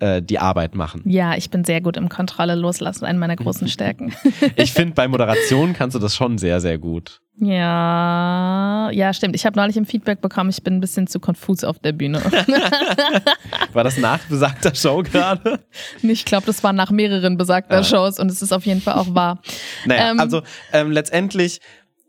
[0.01, 1.03] äh, die Arbeit machen.
[1.05, 4.13] ja, ich bin sehr gut im Kontrolle loslassen, eine meiner großen Stärken.
[4.57, 7.21] Ich finde, bei Moderation kannst du das schon sehr, sehr gut.
[7.41, 9.35] ja, ja, stimmt.
[9.37, 12.21] Ich habe neulich im Feedback bekommen, ich bin ein bisschen zu konfus auf der Bühne.
[13.73, 15.61] War das nach besagter Show gerade?
[16.03, 17.85] ich glaube, das war nach mehreren besagter Ah.
[17.85, 19.41] Shows und es ist auf jeden Fall auch wahr.
[19.87, 20.43] Naja, Ähm, also
[20.73, 21.61] ähm, letztendlich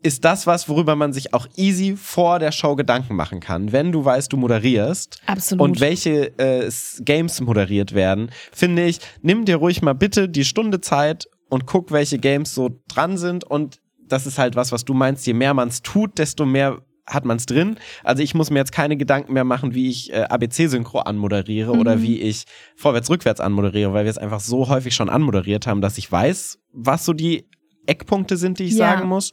[0.02, 3.92] ist das was, worüber man sich auch easy vor der Show Gedanken machen kann, wenn
[3.92, 5.20] du weißt, du moderierst.
[5.26, 5.62] Absolut.
[5.62, 10.80] Und welche äh, Games moderiert werden, finde ich, nimm dir ruhig mal bitte die Stunde
[10.80, 13.44] Zeit und guck, welche Games so dran sind.
[13.44, 16.78] Und das ist halt was, was du meinst, je mehr man es tut, desto mehr
[17.06, 17.76] hat man es drin.
[18.04, 22.00] Also ich muss mir jetzt keine Gedanken mehr machen, wie ich äh, ABC-Synchro anmoderiere oder
[22.00, 22.44] wie ich
[22.76, 27.04] vorwärts-rückwärts anmoderiere, weil wir es einfach so häufig schon anmoderiert haben, dass ich weiß, was
[27.04, 27.48] so die
[27.86, 28.92] Eckpunkte sind, die ich Ja.
[28.96, 29.32] sagen muss.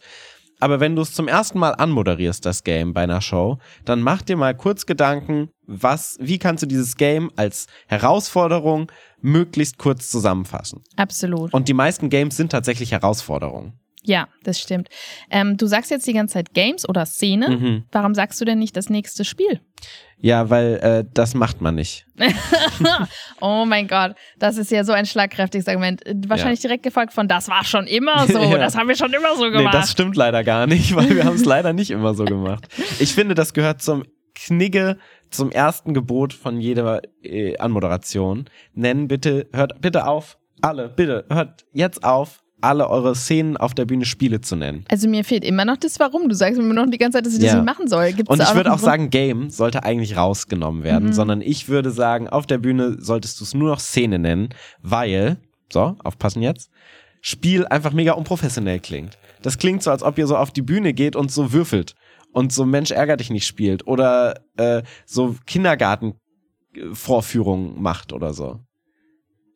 [0.60, 4.22] Aber wenn du es zum ersten Mal anmoderierst, das Game bei einer Show, dann mach
[4.22, 8.92] dir mal kurz Gedanken, was, wie kannst du dieses Game als Herausforderung
[9.22, 10.84] möglichst kurz zusammenfassen?
[10.98, 11.54] Absolut.
[11.54, 13.80] Und die meisten Games sind tatsächlich Herausforderungen.
[14.04, 14.88] Ja, das stimmt.
[15.30, 17.50] Ähm, du sagst jetzt die ganze Zeit Games oder Szene.
[17.50, 17.84] Mhm.
[17.92, 19.60] Warum sagst du denn nicht das nächste Spiel?
[20.18, 22.06] Ja, weil äh, das macht man nicht.
[23.42, 26.02] Oh mein Gott, das ist ja so ein schlagkräftiges Argument.
[26.28, 28.58] Wahrscheinlich direkt gefolgt von, das war schon immer so, Ja.
[28.58, 29.74] das haben wir schon immer so Nee, gemacht.
[29.74, 32.68] das stimmt leider gar nicht, weil wir haben es leider nicht immer so gemacht.
[33.00, 34.04] Ich finde, das gehört zum
[34.36, 34.98] Knigge,
[35.32, 38.46] zum ersten Gebot von jeder äh, Anmoderation.
[38.74, 43.86] Nennen bitte, hört bitte auf, alle, bitte, hört jetzt auf, alle eure Szenen auf der
[43.86, 44.84] Bühne Spiele zu nennen.
[44.90, 46.28] also mir fehlt immer noch das Warum.
[46.30, 47.46] Du sagst mir immer noch die ganze Zeit, dass ich Ja.
[47.48, 48.12] das nicht machen soll.
[48.14, 48.86] Gibt's Und ich würde auch Grund?
[48.86, 51.14] sagen, Game sollte eigentlich rausgenommen werden, Mhm.
[51.14, 54.50] sondern ich würde sagen, auf der Bühne solltest du es nur noch Szene nennen,
[54.82, 55.38] weil,
[55.72, 56.70] so, aufpassen jetzt,
[57.22, 59.18] Spiel einfach mega unprofessionell klingt.
[59.42, 61.96] Das klingt so, als ob ihr so auf die Bühne geht und so würfelt
[62.32, 68.60] und so Mensch ärger dich nicht spielt oder äh, so Kindergarten-Vorführungen macht oder so.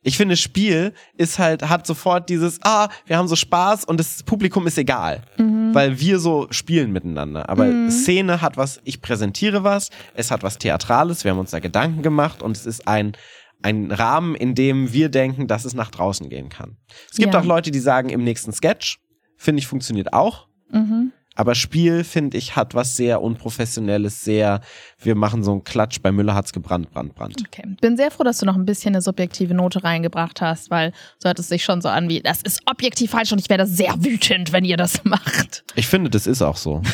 [0.04, 4.24] Ich finde, Spiel ist halt, hat sofort dieses, ah, wir haben so Spaß und das
[4.24, 5.74] Publikum ist egal Mhm.
[5.74, 7.50] weil wir so spielen miteinander.
[7.50, 7.90] Aber Mhm.
[7.90, 12.02] Szene hat was, ich präsentiere was, es hat was Theatrales, wir haben uns da Gedanken
[12.04, 13.14] gemacht und es ist ein,
[13.62, 16.76] ein Rahmen, in dem wir denken, dass es nach draußen gehen kann.
[17.10, 17.40] Es gibt Ja.
[17.40, 19.00] auch Leute, die sagen, im nächsten Sketch,
[19.38, 20.48] finde ich, funktioniert auch.
[20.70, 21.12] Mhm.
[21.36, 24.62] Aber Spiel, finde ich, hat was sehr Unprofessionelles, sehr,
[25.00, 27.36] wir machen so einen Klatsch, bei Müller hat's gebrannt, brand, brand.
[27.48, 27.64] Okay.
[27.82, 31.28] Bin sehr froh, dass du noch ein bisschen eine subjektive Note reingebracht hast, weil so
[31.28, 33.96] hört es sich schon so an wie, das ist objektiv falsch und ich werde sehr
[34.04, 35.64] wütend, wenn ihr das macht.
[35.76, 36.82] Ich finde, das ist auch so.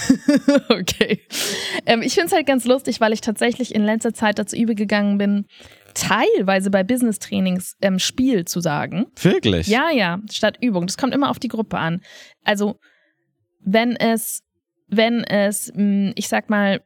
[0.70, 1.22] Okay.
[1.86, 5.18] Ähm, ich finde es halt ganz lustig, weil ich tatsächlich in letzter Zeit dazu übergegangen
[5.18, 5.46] bin,
[5.94, 9.08] teilweise bei Business-Trainings ähm, Spiel zu sagen.
[9.22, 9.68] Wirklich?
[9.68, 10.88] Ja, ja, statt Übung.
[10.88, 12.02] Das kommt immer auf die Gruppe an.
[12.44, 12.80] Also,
[13.60, 14.44] wenn es,
[14.88, 16.82] wenn es, mh, ich sag mal,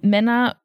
[0.00, 0.56] Männer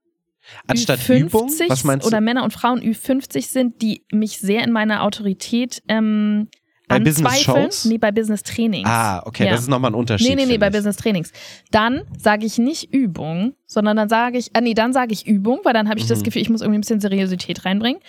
[0.68, 2.20] Anstatt Ü50 Übung, was meinst oder?
[2.20, 6.48] Männer und Frauen Ü50 sind, die mich sehr in meiner Autorität ähm,
[6.88, 7.24] Bei anzweifeln.
[7.26, 7.86] Business-Shows?
[7.86, 8.90] Nee, bei Business-Trainings.
[8.90, 9.52] Ah, okay, Ja.
[9.52, 10.30] das ist nochmal ein Unterschied.
[10.30, 10.74] Nee, nee, nee, bei ich.
[10.74, 11.32] Business Trainings.
[11.70, 15.60] Dann sage ich nicht Übung, sondern dann sage ich, ah nee, dann sage ich Übung,
[15.64, 16.24] weil dann habe ich das Mhm.
[16.24, 18.02] Gefühl, ich muss irgendwie ein bisschen Seriosität reinbringen.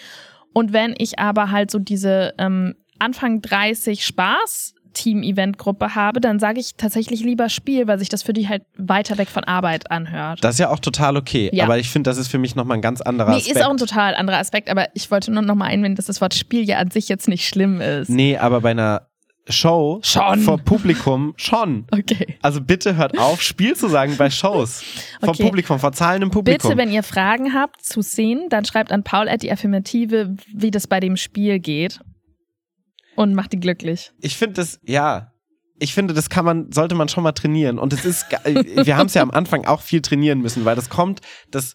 [0.55, 6.61] Und wenn ich aber halt so diese ähm, Anfang 30 Spaß Team-Event-Gruppe habe, dann sage
[6.61, 10.43] ich tatsächlich lieber Spiel, weil sich das für die halt weiter weg von Arbeit anhört.
[10.43, 11.51] Das ist ja auch total okay.
[11.53, 11.65] Ja.
[11.65, 13.57] Aber ich finde, das ist für mich nochmal ein ganz anderer Nee, Aspekt.
[13.57, 16.21] ist auch ein total anderer Aspekt, aber ich wollte nur noch mal einwenden, dass das
[16.21, 18.09] Wort Spiel ja an sich jetzt nicht schlimm ist.
[18.09, 19.09] nee, aber bei einer
[19.49, 20.39] Show Schon.
[20.43, 21.85] vor Publikum schon.
[21.91, 22.37] Okay.
[22.43, 24.85] Also bitte hört auf, Spiel zu sagen bei Shows.
[25.19, 25.43] Vor Okay.
[25.43, 26.71] Publikum, vor zahlendem Publikum.
[26.71, 30.71] Bitte, wenn ihr Fragen habt zu Szenen, dann schreibt an Paul at die Affirmative, wie
[30.71, 31.99] das bei dem Spiel geht.
[33.17, 34.13] Und macht die glücklich.
[34.21, 35.33] ich finde das, ja,
[35.79, 37.79] ich finde, das kann man, sollte man schon mal trainieren.
[37.79, 40.77] Und es ist, äh, wir haben es ja am Anfang auch viel trainieren müssen, weil
[40.77, 41.21] das kommt,
[41.51, 41.75] das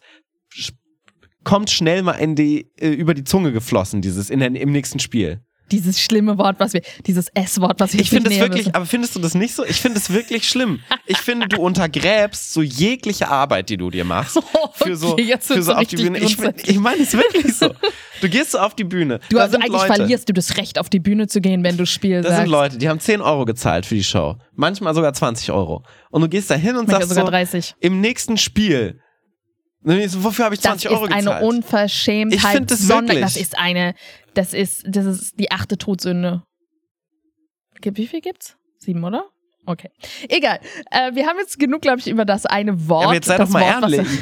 [1.44, 4.98] kommt schnell mal in die, äh, über die Zunge geflossen, dieses in der, im nächsten
[4.98, 5.42] Spiel.
[5.70, 8.74] Dieses schlimme Wort, was wir, dieses S-Wort, was wir Ich finde es wirklich, müssen.
[8.74, 9.64] aber findest du das nicht so?
[9.64, 10.80] Ich finde es wirklich schlimm.
[11.06, 14.38] Ich finde, du untergräbst so jegliche Arbeit, die du dir machst.
[14.74, 16.18] Für so, Okay, für so so auf die Bühne.
[16.18, 17.72] Ich, ich meine es wirklich so.
[18.20, 19.20] Du gehst so auf die Bühne.
[19.30, 21.76] Du, da also eigentlich Leute, verlierst du das Recht, auf die Bühne zu gehen, wenn
[21.76, 22.40] du Spiel Das sagst.
[22.42, 24.36] sind Leute, die haben 10 Euro gezahlt für die Show.
[24.54, 25.84] Manchmal sogar 20 Euro.
[26.10, 27.74] Und du gehst da hin und Manchmal sagst sogar so, 30.
[27.80, 29.00] im nächsten Spiel.
[29.82, 31.44] So, Wofür habe ich Das 20 ist Euro eine gezahlt?
[31.44, 32.38] Unverschämtheit.
[32.38, 33.20] Ich find das Sonder- wirklich.
[33.20, 33.94] Das ist eine,
[34.34, 36.42] das ist, das ist die achte Todsünde.
[37.82, 38.56] Wie viel gibt's?
[38.78, 39.24] Sieben, oder?
[39.66, 39.90] Okay.
[40.28, 40.60] Egal.
[40.90, 43.02] Äh, wir haben jetzt genug, glaube ich, über das eine Wort.
[43.02, 44.08] Ja, aber jetzt sei das doch mal Wort, ehrlich.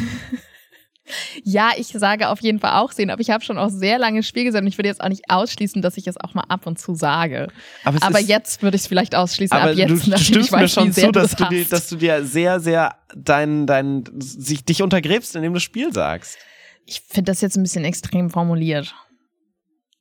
[1.44, 4.22] Ja, ich sage auf jeden Fall auch sehen, aber ich habe schon auch sehr lange
[4.22, 6.66] Spiel gesehen und ich würde jetzt auch nicht ausschließen, dass ich es auch mal ab
[6.66, 7.48] und zu sage.
[7.84, 9.56] Aber, aber ist, jetzt würde ich es vielleicht ausschließen.
[9.56, 12.24] aber ab jetzt, du stimmst weiß, mir schon zu, dass du, dir, dass du dir
[12.24, 16.38] sehr, sehr dein, dein, sich, dich untergräbst, indem du Spiel sagst.
[16.86, 18.94] Ich finde das jetzt ein bisschen extrem formuliert.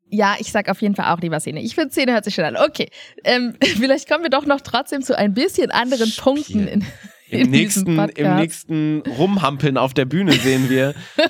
[0.08, 1.62] Ja, ich sag auf jeden Fall auch lieber Szene.
[1.62, 2.58] Ich finde Szene hört sich schon an.
[2.58, 2.90] Okay,
[3.24, 6.24] ähm, vielleicht kommen wir doch noch trotzdem zu ein bisschen anderen Spiel.
[6.24, 6.86] Punkten in,
[7.30, 10.94] Im nächsten, im nächsten Rumhampeln auf der Bühne sehen wir,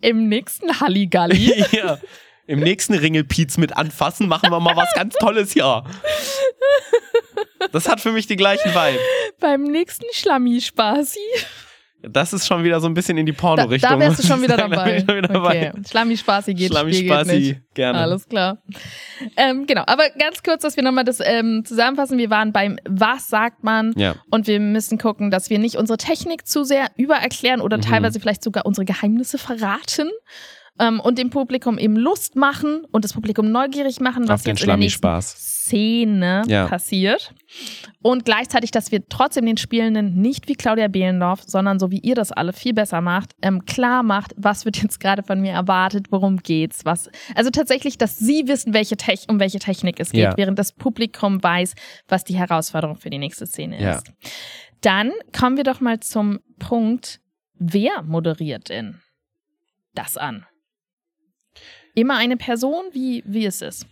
[0.00, 1.64] Im nächsten Halligalli.
[1.72, 1.98] ja,
[2.46, 5.84] im nächsten Ringelpiez mit anfassen, machen wir mal was ganz Tolles hier.
[7.72, 8.98] Das hat für mich die gleichen Vibe.
[9.40, 11.18] beim nächsten Schlammi-Spasi.
[12.02, 13.90] Das ist schon wieder so ein bisschen in die Da, Porno-Richtung.
[13.90, 14.70] da wärst du schon wieder sagen.
[14.70, 14.96] Da dabei.
[14.98, 15.70] ich schon wieder Okay.
[15.72, 15.82] dabei.
[15.88, 17.48] Schlammi-Spasi geht, Schlammi Spiel geht nicht.
[17.48, 17.98] Spaßi, gerne.
[17.98, 18.58] Alles klar.
[19.36, 22.18] Ähm, genau, aber ganz kurz, dass wir nochmal das ähm, zusammenfassen.
[22.18, 24.14] Wir waren beim Was sagt man Ja.
[24.30, 27.82] und wir müssen gucken, dass wir nicht unsere Technik zu sehr übererklären oder Mhm.
[27.82, 30.10] teilweise vielleicht sogar unsere Geheimnisse verraten.
[30.78, 34.50] Ähm, und dem Publikum eben Lust machen und das Publikum neugierig machen, was Auf den
[34.56, 35.22] jetzt in der nächsten.
[35.22, 36.66] Szene Ja.
[36.66, 37.32] passiert.
[38.02, 42.14] Und gleichzeitig, dass wir trotzdem den Spielenden nicht wie Claudia Behlendorf, sondern so wie ihr
[42.14, 46.06] das alle viel besser macht, ähm, klar macht, was wird jetzt gerade von mir erwartet,
[46.10, 47.08] worum geht's, was.
[47.34, 50.36] Also tatsächlich, dass sie wissen, welche Tech um welche Technik es geht, Ja.
[50.36, 51.74] während das Publikum weiß,
[52.08, 53.92] was die Herausforderung für die nächste Szene Ja.
[53.96, 54.12] ist.
[54.82, 57.20] Dann kommen wir doch mal zum Punkt,
[57.54, 59.00] wer moderiert denn
[59.94, 60.44] das an?
[61.94, 62.84] Immer eine Person?
[62.92, 63.86] Wie, wie ist es?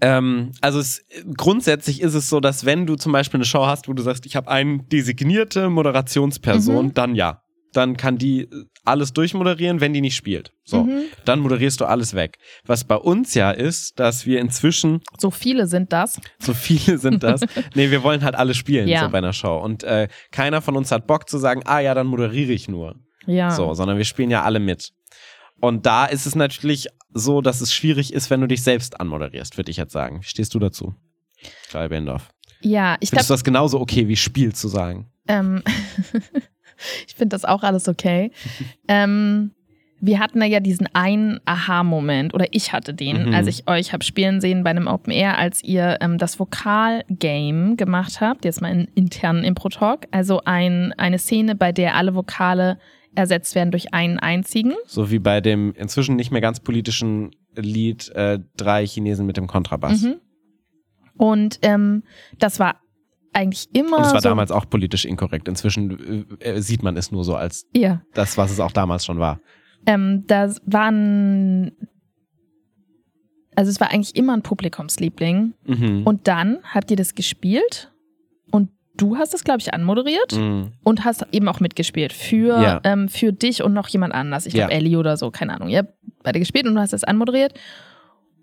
[0.00, 1.04] Ähm, also es,
[1.36, 4.26] grundsätzlich ist es so, dass wenn du zum Beispiel eine Show hast, wo du sagst,
[4.26, 6.94] ich habe eine designierte Moderationsperson, Mhm.
[6.94, 7.42] dann ja.
[7.74, 8.48] Dann kann die äh,
[8.86, 10.52] alles durchmoderieren, wenn die nicht spielt.
[10.64, 11.02] So, Mhm.
[11.26, 12.38] dann moderierst du alles weg.
[12.64, 16.18] Was bei uns ja ist, dass wir inzwischen, So viele sind das.
[16.38, 17.42] so viele sind das,
[17.74, 19.04] nee, wir wollen halt alle spielen Ja.
[19.04, 19.58] so bei einer Show.
[19.58, 22.94] Und äh, keiner von uns hat Bock zu sagen, ah ja, dann moderiere ich nur.
[23.26, 23.50] Ja.
[23.50, 24.88] So, sondern wir spielen ja alle mit.
[25.60, 29.56] Und da ist es natürlich so, dass es schwierig ist, wenn du dich selbst anmoderierst,
[29.56, 30.20] würde ich jetzt sagen.
[30.20, 30.94] Wie stehst du dazu?
[31.70, 32.28] Karl Bendorf.
[32.60, 35.06] Ja, ich glaube, du das genauso okay wie Spiel zu sagen?
[35.28, 35.62] ähm,
[37.06, 38.30] ich finde das auch alles okay.
[38.88, 39.52] ähm,
[40.00, 43.34] wir hatten ja diesen einen Aha-Moment, oder ich hatte den, Mhm.
[43.34, 47.76] als ich euch habe spielen sehen bei einem Open Air, als ihr ähm, das Vokal-Game
[47.76, 52.78] gemacht habt, jetzt mal in internen Impro-Talk, also ein, eine Szene, bei der alle Vokale
[53.18, 54.74] ersetzt werden durch einen einzigen.
[54.86, 59.48] So wie bei dem inzwischen nicht mehr ganz politischen Lied äh, Drei Chinesen mit dem
[59.48, 60.02] Kontrabass.
[60.02, 60.20] Mhm.
[61.16, 62.04] Und ähm,
[62.38, 62.80] das war
[63.32, 65.48] eigentlich immer Und es war so, damals auch politisch inkorrekt.
[65.48, 69.04] Inzwischen äh, äh, sieht man es nur so als ja, das, was es auch damals
[69.04, 69.40] schon war.
[69.84, 71.72] Ähm, da waren,
[73.56, 75.54] also es war eigentlich immer ein Publikumsliebling.
[75.66, 76.02] Mhm.
[76.04, 77.90] Und dann habt ihr das gespielt
[78.98, 80.72] du hast es, glaube ich, anmoderiert Mhm.
[80.84, 82.80] und hast eben auch mitgespielt für, Ja.
[82.84, 84.44] ähm, für dich und noch jemand anders.
[84.44, 84.76] Ich glaube, Ja.
[84.78, 85.68] Ellie oder so, keine Ahnung.
[85.70, 87.54] Ihr habt beide gespielt und du hast es anmoderiert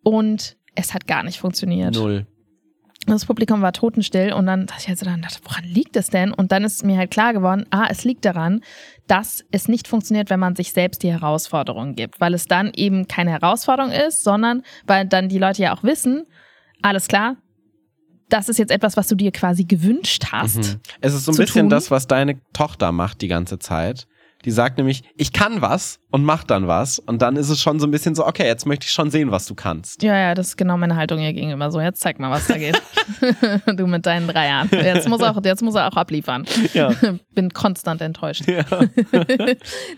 [0.03, 1.95] und es hat gar nicht funktioniert.
[1.95, 2.25] Null.
[3.07, 6.07] Das Publikum war totenstill und dann dachte ich halt so, dann dachte, woran liegt es
[6.07, 6.33] denn?
[6.33, 8.61] Und dann ist mir halt klar geworden, ah, es liegt daran,
[9.05, 13.07] dass es nicht funktioniert, wenn man sich selbst die Herausforderung gibt, weil es dann eben
[13.07, 16.23] keine Herausforderung ist, sondern weil dann die Leute ja auch wissen,
[16.81, 17.35] alles klar,
[18.29, 20.57] das ist jetzt etwas, was du dir quasi gewünscht hast.
[20.57, 20.79] Mhm.
[21.01, 21.69] Es ist so ein bisschen tun.
[21.69, 24.07] das, was deine Tochter macht die ganze Zeit.
[24.45, 26.99] Die sagt nämlich, ich kann was und mach dann was.
[26.99, 29.31] Und dann ist es schon so ein bisschen so, okay, jetzt möchte ich schon sehen,
[29.31, 30.03] was du kannst.
[30.03, 31.71] Ja, ja, das ist genau meine Haltung ihr gegenüber.
[31.71, 32.81] So, jetzt zeig mal, was da geht.
[33.75, 34.69] du mit deinen drei Jahren.
[34.71, 36.45] Jetzt muss, auch, jetzt muss er auch abliefern.
[36.73, 36.93] Ja.
[37.33, 38.47] Bin konstant enttäuscht.
[38.47, 38.63] Ja.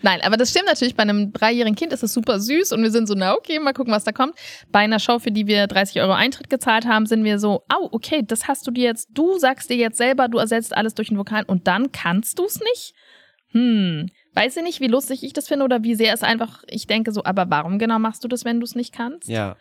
[0.02, 0.96] Nein, aber das stimmt natürlich.
[0.96, 3.74] Bei einem dreijährigen Kind ist es super süß und wir sind so, na okay, mal
[3.74, 4.34] gucken, was da kommt.
[4.72, 7.88] Bei einer Show, für die wir 30 Euro Eintritt gezahlt haben, sind wir so, au,
[7.92, 11.10] okay, das hast du dir jetzt, du sagst dir jetzt selber, du ersetzt alles durch
[11.10, 12.94] einen Vokal und dann kannst du es nicht?
[13.52, 16.86] Hm, weiß ich nicht, wie lustig ich das finde oder wie sehr es einfach, ich
[16.86, 19.28] denke so, aber warum genau machst du das, wenn du es nicht kannst?
[19.28, 19.56] ja.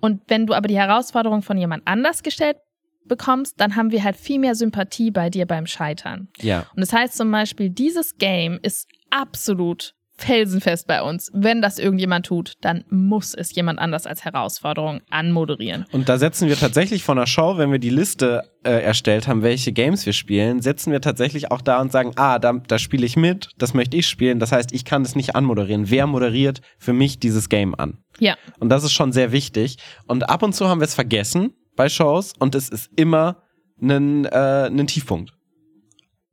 [0.00, 2.58] Und wenn du aber die Herausforderung von jemand anders gestellt
[3.06, 6.28] bekommst, dann haben wir halt viel mehr Sympathie bei dir beim Scheitern.
[6.38, 6.66] Ja.
[6.74, 11.30] Und das heißt zum Beispiel, dieses Game ist absolut felsenfest bei uns.
[11.34, 15.86] Wenn das irgendjemand tut, dann muss es jemand anders als Herausforderung anmoderieren.
[15.92, 19.42] Und da setzen wir tatsächlich von der Show, wenn wir die Liste äh, erstellt haben,
[19.42, 23.04] welche Games wir spielen, setzen wir tatsächlich auch da und sagen, ah, da, da spiele
[23.04, 24.38] ich mit, das möchte ich spielen.
[24.38, 25.90] Das heißt, ich kann das nicht anmoderieren.
[25.90, 27.98] Wer moderiert für mich dieses Game an?
[28.20, 29.78] Ja, Und das ist schon sehr wichtig.
[30.06, 33.42] Und ab und zu haben wir es vergessen bei Shows und es ist immer
[33.82, 35.32] ein, äh, ein Tiefpunkt.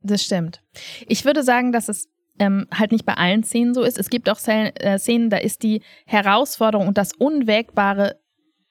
[0.02, 0.62] das stimmt.
[1.08, 3.98] Ich würde sagen, dass es ähm, halt nicht bei allen Szenen so ist.
[3.98, 8.16] Es gibt auch Szenen, äh, Szenen, da ist die Herausforderung und das Unwägbare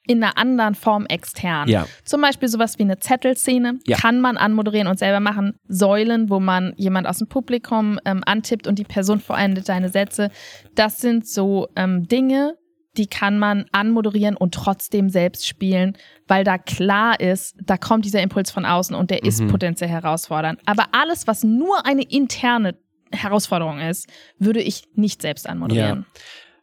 [0.08, 1.68] in einer anderen Form extern.
[1.68, 1.86] Ja.
[2.04, 3.96] Zum Beispiel sowas wie eine Zettelszene Ja.
[3.96, 5.54] kann man anmoderieren und selber machen.
[5.68, 10.30] Säulen, wo man jemand aus dem Publikum ähm, antippt und die Person vollendet seine Sätze.
[10.74, 12.56] Das sind so ähm, Dinge,
[12.96, 15.96] die kann man anmoderieren und trotzdem selbst spielen,
[16.26, 19.48] weil da klar ist, da kommt dieser Impuls von außen und der ist Mhm.
[19.48, 20.60] potenziell herausfordernd.
[20.66, 22.74] Aber alles, was nur eine interne
[23.12, 26.06] Herausforderung ist, würde ich nicht selbst anmoderieren.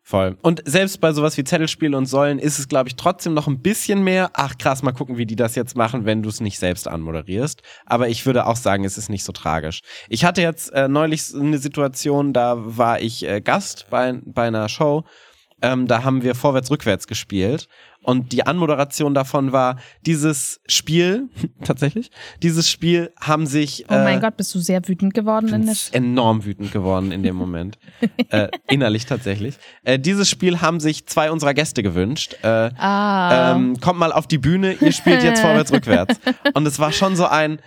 [0.09, 0.39] Voll.
[0.41, 3.61] Und selbst bei sowas wie Zettelspiel und Säulen ist es, glaube ich, trotzdem noch ein
[3.61, 4.31] bisschen mehr.
[4.33, 7.61] Ach krass, mal gucken, wie die das jetzt machen, wenn du es nicht selbst anmoderierst.
[7.85, 9.81] Aber ich würde auch sagen, es ist nicht so tragisch.
[10.07, 14.67] Ich hatte jetzt äh, neulich eine Situation, da war ich äh, Gast bei, bei einer
[14.67, 15.03] Show.
[15.61, 17.67] Ähm, da haben wir vorwärts-rückwärts gespielt.
[18.01, 21.27] Und die Anmoderation davon war, dieses Spiel,
[21.63, 23.85] tatsächlich, dieses Spiel haben sich.
[23.89, 27.11] Oh mein äh, Gott, bist du sehr wütend geworden in der bin enorm wütend geworden
[27.11, 27.77] in dem Moment.
[28.29, 29.55] äh, innerlich tatsächlich.
[29.83, 32.37] Äh, dieses Spiel haben sich zwei unserer Gäste gewünscht.
[32.41, 33.55] Äh, Ah.
[33.55, 36.19] ähm, kommt mal auf die Bühne, ihr spielt jetzt vorwärts, rückwärts.
[36.53, 37.59] Und es war schon so ein,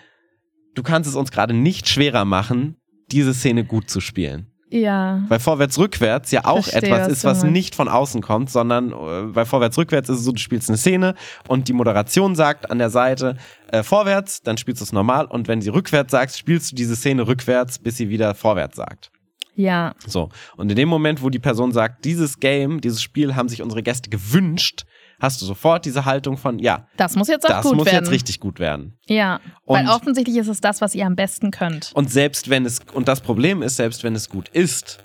[0.74, 2.76] du kannst es uns gerade nicht schwerer machen,
[3.10, 4.51] diese Szene gut zu spielen.
[4.72, 5.22] Ja.
[5.28, 8.92] Weil vorwärts, rückwärts ja auch Verstehe, etwas was ist, was nicht von außen kommt, sondern
[8.92, 11.14] äh, bei vorwärts, rückwärts ist es so, du spielst eine Szene
[11.46, 13.36] und die Moderation sagt an der Seite
[13.70, 16.96] äh, vorwärts, dann spielst du es normal und wenn sie rückwärts sagt, spielst du diese
[16.96, 19.10] Szene rückwärts, bis sie wieder vorwärts sagt.
[19.54, 19.94] Ja.
[20.06, 20.30] So.
[20.56, 23.82] Und in dem Moment, wo die Person sagt, dieses Game, dieses Spiel haben sich unsere
[23.82, 24.84] Gäste gewünscht,
[25.22, 28.04] hast du sofort diese Haltung von, ja, Das muss jetzt auch das gut muss werden.
[28.04, 28.98] jetzt richtig gut werden.
[29.06, 31.92] Ja, weil Und- offensichtlich ist es das, was ihr am besten könnt.
[31.94, 35.02] Und selbst wenn es, und das Problem ist, selbst wenn es gut ist,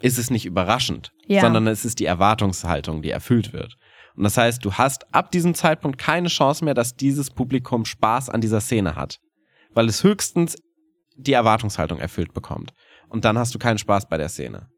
[0.00, 1.42] ist es nicht überraschend, Ja.
[1.42, 3.74] sondern es ist die Erwartungshaltung, die erfüllt wird.
[4.16, 8.30] Und das heißt, du hast ab diesem Zeitpunkt keine Chance mehr, dass dieses Publikum Spaß
[8.30, 9.18] an dieser Szene hat,
[9.74, 10.56] weil es höchstens
[11.16, 12.72] die Erwartungshaltung erfüllt bekommt.
[13.08, 14.68] Und dann hast du keinen Spaß bei der Szene.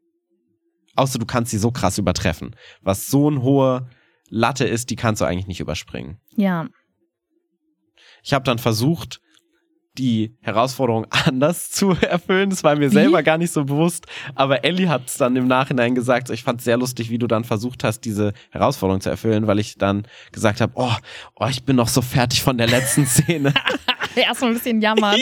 [0.95, 2.55] Außer du kannst sie so krass übertreffen.
[2.81, 3.87] Was so eine hohe
[4.31, 6.17] Latte ist, die kannst du eigentlich nicht überspringen.
[6.35, 6.67] Ja.
[8.23, 9.19] Ich habe dann versucht,
[9.97, 12.49] die Herausforderung anders zu erfüllen.
[12.49, 14.05] Das war mir selber gar nicht so bewusst.
[14.35, 16.29] Aber Ellie hat es dann im Nachhinein gesagt.
[16.29, 19.59] Ich fand es sehr lustig, wie du dann versucht hast, diese Herausforderung zu erfüllen, weil
[19.59, 20.93] ich dann gesagt habe, oh,
[21.35, 23.53] oh, ich bin noch so fertig von der letzten Szene.
[24.15, 25.19] Erstmal ein bisschen jammern.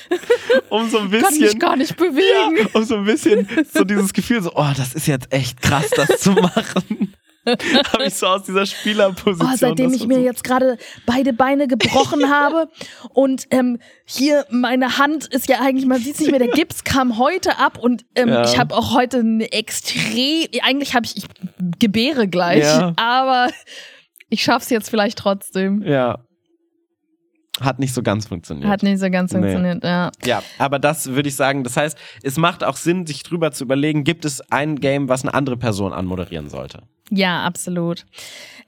[0.68, 1.58] um so ein Kann mich bisschen.
[1.60, 2.56] gar nicht bewegen.
[2.58, 5.90] Ja, um so ein bisschen so dieses Gefühl, so, oh, das ist jetzt echt krass,
[5.90, 7.14] das zu machen.
[7.92, 9.50] habe ich so aus dieser Spielerposition.
[9.52, 10.24] Oh, seitdem ich mir versucht.
[10.24, 12.68] jetzt gerade beide Beine gebrochen habe
[13.10, 16.84] und ähm, hier meine Hand ist ja eigentlich, man sieht es nicht mehr, der Gips
[16.84, 18.44] kam heute ab und ähm, Ja.
[18.44, 21.24] ich habe auch heute eine extrem, eigentlich habe ich, ich
[21.78, 22.92] gebäre gleich, Ja.
[22.96, 23.48] aber
[24.28, 25.82] ich schaff's jetzt vielleicht trotzdem.
[25.82, 26.24] Ja.
[27.64, 28.68] Hat nicht so ganz funktioniert.
[28.68, 29.38] Hat nicht so ganz Nee.
[29.40, 30.10] funktioniert, ja.
[30.24, 33.64] Ja, aber das würde ich sagen, das heißt, es macht auch Sinn, sich drüber zu
[33.64, 36.82] überlegen, gibt es ein Game, was eine andere Person anmoderieren sollte?
[37.10, 38.04] Ja, absolut.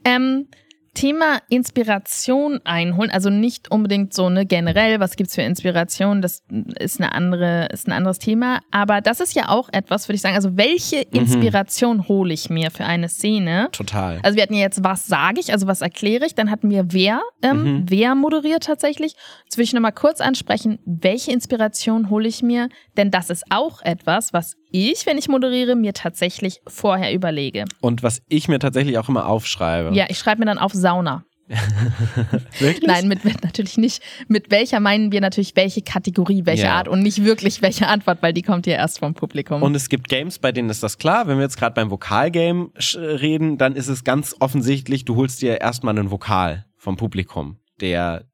[0.05, 0.49] Ähm,
[0.95, 6.43] Thema Inspiration einholen, also nicht unbedingt so ne generell, was gibt's für Inspiration, das
[6.79, 10.23] ist eine andere, ist ein anderes Thema, aber das ist ja auch etwas, würde ich
[10.23, 13.69] sagen, also welche Inspiration hole ich mir für eine Szene?
[13.73, 14.21] Total.
[14.23, 16.93] Also wir hatten ja jetzt, was sage ich, also was erkläre ich, dann hatten wir
[16.93, 19.15] wer, ähm, wer moderiert tatsächlich.
[19.45, 23.83] Jetzt will ich nochmal kurz ansprechen, welche Inspiration hole ich mir, denn das ist auch
[23.83, 27.65] etwas, was ich, wenn ich moderiere, mir tatsächlich vorher überlege.
[27.81, 29.95] Und was ich mir tatsächlich auch immer aufschreibe.
[29.95, 31.25] Ja, ich schreibe mir dann auf Sauna.
[32.59, 32.83] Wirklich?
[32.87, 34.03] Nein, mit, mit natürlich nicht.
[34.29, 36.75] Mit welcher meinen wir natürlich welche Kategorie, welche Ja.
[36.75, 39.63] Art und nicht wirklich welche Antwort, weil die kommt ja erst vom Publikum.
[39.63, 41.29] Und es gibt Games, bei denen ist das klar.
[41.29, 45.61] Wenn wir jetzt gerade beim Vokalgame reden, dann ist es ganz offensichtlich, du holst dir
[45.61, 48.25] erstmal einen Vokal vom Publikum, der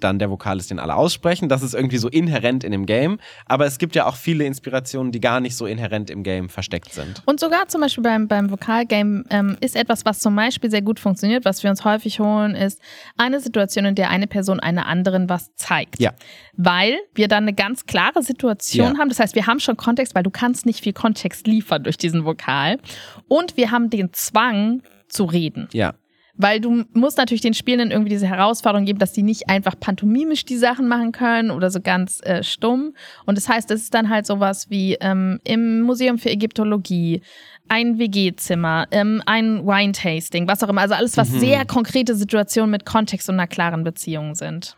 [0.00, 1.48] dann der Vokal ist, den alle aussprechen.
[1.48, 3.18] Das ist irgendwie so inhärent in dem Game.
[3.46, 6.92] Aber es gibt ja auch viele Inspirationen, die gar nicht so inhärent im Game versteckt
[6.92, 7.22] sind.
[7.26, 11.00] Und sogar zum Beispiel beim, beim Vokalgame ähm, ist etwas, was zum Beispiel sehr gut
[11.00, 12.80] funktioniert, was wir uns häufig holen, ist
[13.16, 16.00] eine Situation, in der eine Person einer anderen was zeigt.
[16.00, 16.12] Ja.
[16.56, 18.98] Weil wir dann eine ganz klare Situation Ja.
[18.98, 19.08] haben.
[19.08, 22.24] Das heißt, wir haben schon Kontext, weil du kannst nicht viel Kontext liefern durch diesen
[22.24, 22.78] Vokal.
[23.28, 25.68] Und wir haben den Zwang zu reden.
[25.72, 25.94] Ja.
[26.40, 30.44] Weil du musst natürlich den Spielenden irgendwie diese Herausforderung geben, dass die nicht einfach pantomimisch
[30.44, 32.94] die Sachen machen können oder so ganz äh, stumm.
[33.26, 37.20] Und das heißt, es ist dann halt sowas wie ähm, im Museum für Ägyptologie,
[37.68, 40.80] ein WG-Zimmer, ähm, ein Wine-Tasting, was auch immer.
[40.80, 44.76] Also alles, was sehr konkrete Situationen mit Kontext und einer klaren Beziehung sind.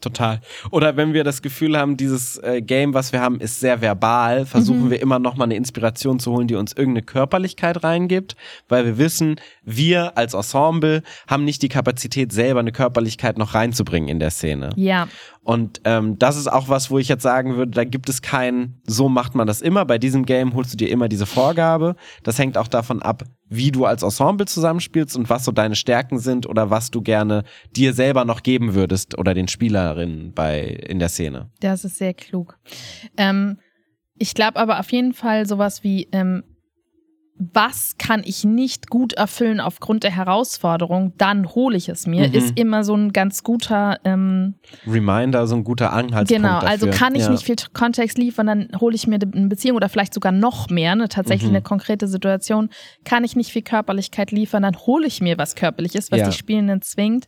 [0.00, 0.40] Total.
[0.70, 4.46] Oder wenn wir das Gefühl haben, dieses äh, Game, was wir haben, ist sehr verbal,
[4.46, 8.36] versuchen wir immer noch mal eine Inspiration zu holen, die uns irgendeine Körperlichkeit reingibt,
[8.68, 14.08] weil wir wissen, wir als Ensemble haben nicht die Kapazität, selber eine Körperlichkeit noch reinzubringen
[14.08, 14.70] in der Szene.
[14.76, 15.08] Ja.
[15.48, 18.82] Und ähm, das ist auch was, wo ich jetzt sagen würde, da gibt es kein,
[18.84, 19.86] so macht man das immer.
[19.86, 21.96] Bei diesem Game holst du dir immer diese Vorgabe.
[22.22, 26.18] Das hängt auch davon ab, wie du als Ensemble zusammenspielst und was so deine Stärken
[26.18, 30.98] sind oder was du gerne dir selber noch geben würdest oder den Spielerinnen bei in
[30.98, 31.50] der Szene.
[31.60, 32.58] Das ist sehr klug.
[33.16, 33.56] Ähm,
[34.18, 36.44] ich glaube aber auf jeden Fall sowas wie, ähm,
[37.38, 42.34] was kann ich nicht gut erfüllen aufgrund der Herausforderung, dann hole ich es mir, Mhm.
[42.34, 44.54] ist immer so ein ganz guter, ähm,
[44.86, 46.68] Reminder, so ein guter Anhaltspunkt genau, dafür.
[46.68, 47.30] also kann ich ja.
[47.30, 50.92] nicht viel Kontext liefern, dann hole ich mir eine Beziehung oder vielleicht sogar noch mehr,
[50.92, 51.56] eine tatsächlich Mhm.
[51.56, 52.70] eine konkrete Situation,
[53.04, 56.26] kann ich nicht viel Körperlichkeit liefern, dann hole ich mir was Körperliches, was Ja.
[56.28, 57.26] die Spielenden zwingt.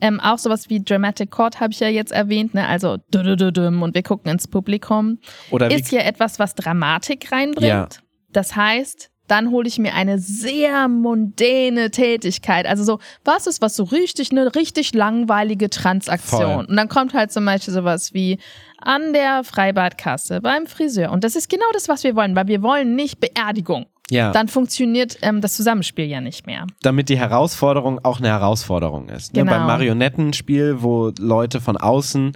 [0.00, 2.66] Ähm, auch sowas wie Dramatic Chord habe ich ja jetzt erwähnt, ne?
[2.68, 5.18] also und wir gucken ins Publikum
[5.50, 7.66] Oder ist ja etwas, was Dramatik reinbringt.
[7.68, 7.88] Ja.
[8.30, 12.66] Das heißt, dann hole ich mir eine sehr mundäne Tätigkeit.
[12.66, 16.40] Also so, was ist was so richtig, eine richtig langweilige Transaktion.
[16.40, 16.64] Voll.
[16.66, 18.38] Und dann kommt halt zum Beispiel sowas wie
[18.80, 21.10] an der Freibadkasse, beim Friseur.
[21.10, 23.86] Und das ist genau das, was wir wollen, weil wir wollen nicht Beerdigung.
[24.10, 26.66] ja, Dann funktioniert ähm, das Zusammenspiel ja nicht mehr.
[26.82, 29.34] damit die Herausforderung auch eine Herausforderung ist.
[29.34, 29.40] Ne?
[29.40, 29.52] Genau.
[29.52, 32.32] Beim Marionettenspiel, wo Leute von außen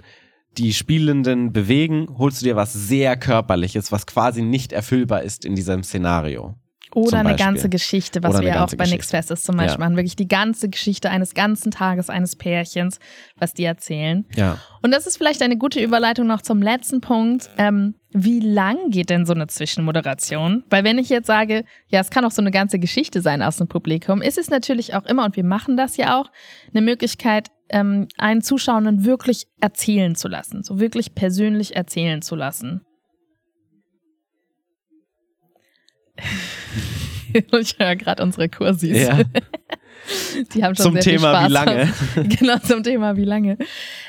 [0.57, 5.55] die Spielenden bewegen, holst du dir was sehr Körperliches, was quasi nicht erfüllbar ist in
[5.55, 6.55] diesem Szenario.
[6.93, 9.17] Oder eine ganze Geschichte, was wir ja auch bei Nix Geschichte.
[9.17, 9.85] Fest ist zum Beispiel Ja.
[9.85, 9.95] machen.
[9.95, 12.99] Wirklich die ganze Geschichte eines ganzen Tages eines Pärchens,
[13.37, 14.25] was die erzählen.
[14.35, 14.57] Ja.
[14.81, 17.49] Und das ist vielleicht eine gute Überleitung noch zum letzten Punkt.
[17.57, 20.65] Ähm, wie lang geht denn so eine Zwischenmoderation?
[20.69, 23.57] Weil wenn ich jetzt sage, ja, es kann auch so eine ganze Geschichte sein aus
[23.57, 26.29] dem Publikum, ist es natürlich auch immer, und wir machen das ja auch,
[26.73, 32.81] eine Möglichkeit, ähm, einen Zuschauenden wirklich erzählen zu lassen, so wirklich persönlich erzählen zu lassen.
[37.59, 38.97] ich höre gerade unsere Kursis.
[38.97, 39.19] ja.
[40.53, 41.93] Die haben schon Zum sehr viel Thema, Spaß wie lange.
[42.15, 43.57] genau, zum Thema, wie lange.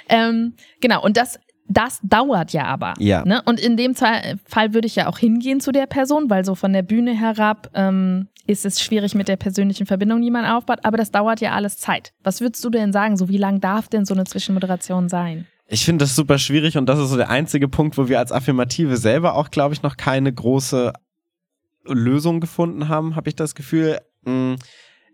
[0.08, 2.94] Ähm, genau, und das, das dauert ja aber.
[2.98, 3.24] Ja.
[3.24, 3.42] Ne?
[3.44, 6.54] Und in dem Fall Fall würde ich ja auch hingehen zu der Person, weil so
[6.54, 10.80] von der Bühne herab ähm, ist es schwierig mit der persönlichen Verbindung, die man aufbaut.
[10.82, 12.12] Aber das dauert ja alles Zeit.
[12.22, 13.16] Was würdest du denn sagen?
[13.16, 15.46] So wie lang darf denn so eine Zwischenmoderation sein?
[15.68, 18.32] Ich finde das super schwierig und das ist so der einzige Punkt, wo wir als
[18.32, 20.92] Affirmative selber auch, glaube ich, noch keine große
[21.86, 23.98] Lösung gefunden haben, habe ich das Gefühl.
[24.24, 24.54] Mm,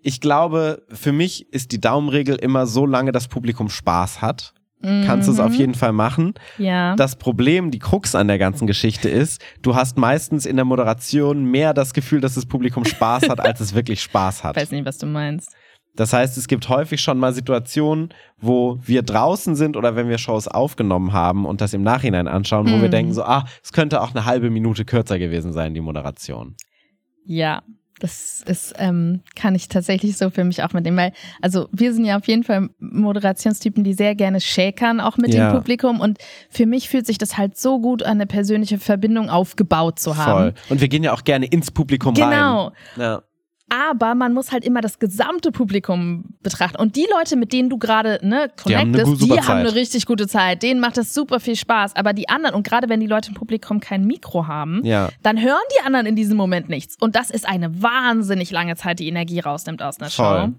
[0.02, 4.54] Ich glaube, für mich ist die Daumenregel immer so lange das Publikum Spaß hat.
[4.80, 5.56] Kannst du es auf Mhm.
[5.58, 6.34] jeden Fall machen.
[6.56, 6.94] Ja.
[6.94, 11.42] Das Problem, die Krux an der ganzen Geschichte ist, du hast meistens in der Moderation
[11.46, 14.54] mehr das Gefühl, dass das Publikum Spaß hat, als es wirklich Spaß hat.
[14.54, 15.50] weiß nicht, was du meinst.
[15.98, 20.16] Das heißt, es gibt häufig schon mal Situationen, wo wir draußen sind oder wenn wir
[20.18, 22.90] Shows aufgenommen haben und das im Nachhinein anschauen, wo wir Mhm.
[22.92, 26.54] denken so, ah, es könnte auch eine halbe Minute kürzer gewesen sein, die Moderation.
[27.24, 27.62] Ja,
[27.98, 32.04] das ist, ähm, kann ich tatsächlich so für mich auch mitnehmen, weil, also wir sind
[32.04, 35.50] ja auf jeden Fall Moderationstypen, die sehr gerne schäkern, auch mit Ja.
[35.50, 39.30] dem Publikum und für mich fühlt sich das halt so gut an, eine persönliche Verbindung
[39.30, 40.52] aufgebaut zu haben.
[40.52, 40.54] Voll.
[40.70, 42.66] Und wir gehen ja auch gerne ins Publikum Genau.
[42.68, 42.72] rein.
[42.96, 43.22] Ja.
[43.68, 46.80] Aber man muss halt immer das gesamte Publikum betrachten.
[46.80, 49.74] Und die Leute, mit denen du gerade ne, Die haben eine connectest, die haben eine
[49.74, 50.62] richtig gute Zeit.
[50.62, 51.96] Denen macht das super viel Spaß.
[51.96, 55.10] Aber die anderen, und gerade wenn die Leute im Publikum kein Mikro haben, ja.
[55.22, 56.96] dann hören die anderen in diesem Moment nichts.
[56.98, 60.46] Und das ist eine wahnsinnig lange Zeit, die Energie rausnimmt aus einer Voll.
[60.46, 60.52] Show.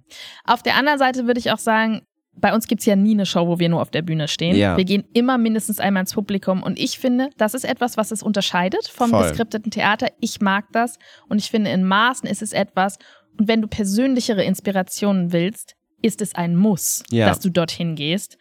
[0.46, 2.02] Auf der anderen Seite würde ich auch sagen,
[2.40, 4.56] bei uns gibt's ja nie eine Show, wo wir nur auf der Bühne stehen.
[4.56, 4.78] Ja.
[4.78, 6.64] Wir gehen immer mindestens einmal ins Publikum.
[6.64, 9.24] Und ich finde, das ist etwas, was es unterscheidet vom Voll.
[9.28, 10.08] geskripteten Theater.
[10.20, 10.98] Ich mag das.
[11.28, 12.98] Und ich finde, in Maßen ist es etwas,
[13.38, 17.28] und wenn du persönlichere Inspirationen willst, ist es ein Muss, Ja.
[17.28, 18.38] dass du dorthin gehst.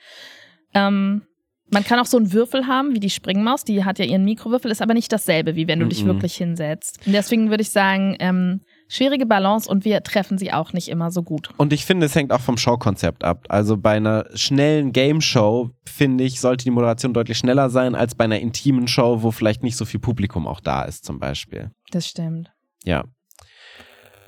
[0.74, 1.22] Ähm,
[1.70, 4.70] man kann auch so einen Würfel haben, wie die Springmaus, die hat ja ihren Mikrowürfel,
[4.70, 6.09] ist aber nicht dasselbe, wie wenn du dich Mhm.
[6.09, 7.01] wirklich hinsetzt.
[7.07, 11.11] Und deswegen würde ich sagen, ähm, schwierige Balance und wir treffen sie auch nicht immer
[11.11, 11.51] so gut.
[11.57, 13.47] Und ich finde, es hängt auch vom Showkonzept ab.
[13.49, 18.24] Also bei einer schnellen Game-Show, finde ich, sollte die Moderation deutlich schneller sein als bei
[18.24, 21.70] einer intimen Show, wo vielleicht nicht so viel Publikum auch da ist, zum Beispiel.
[21.91, 22.51] Das stimmt.
[22.84, 23.05] Ja.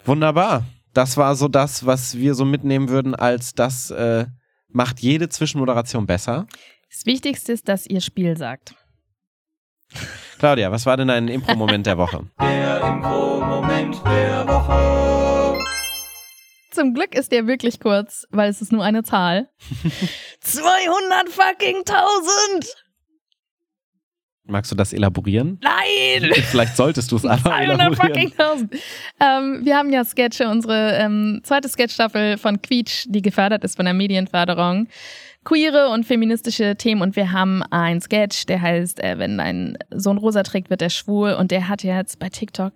[0.05, 0.65] Wunderbar.
[0.93, 4.27] Das war so das, was wir so mitnehmen würden, als das äh,
[4.69, 6.47] macht jede Zwischenmoderation besser.
[6.91, 8.75] Das Wichtigste ist, dass ihr Spiel sagt.
[10.39, 12.25] Claudia, was war denn dein Impro-Moment der Woche?
[12.41, 15.59] Der Impro-Moment der Woche.
[16.71, 19.49] Zum Glück ist der wirklich kurz, weil es ist nur eine Zahl.
[20.41, 22.77] 200 fucking 1000!
[24.45, 25.61] Magst du das elaborieren?
[25.63, 26.33] Nein!
[26.51, 27.97] Vielleicht solltest du es aber 200 elaborieren.
[27.97, 28.75] fucking 1000!
[29.21, 33.85] Ähm, wir haben ja Sketche, unsere ähm, zweite Sketchstaffel von Quietsch, die gefördert ist von
[33.85, 34.89] der Medienförderung.
[35.45, 40.19] Queere und feministische Themen und wir haben einen Sketch, der heißt, äh, wenn dein Sohn
[40.19, 42.73] rosa trägt, wird er schwul und der hat jetzt bei TikTok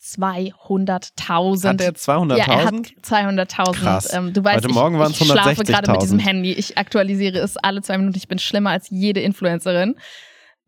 [0.00, 1.68] 200.000.
[1.68, 2.36] Hat er 200.000?
[2.36, 3.72] Ja, er hat 200.000.
[3.72, 4.12] Krass.
[4.14, 5.66] Ähm, du weißt, Heute ich, Morgen waren's ich schlafe 160.000.
[5.66, 6.52] gerade mit diesem Handy.
[6.52, 8.16] Ich aktualisiere es alle zwei Minuten.
[8.16, 9.96] Ich bin schlimmer als jede Influencerin.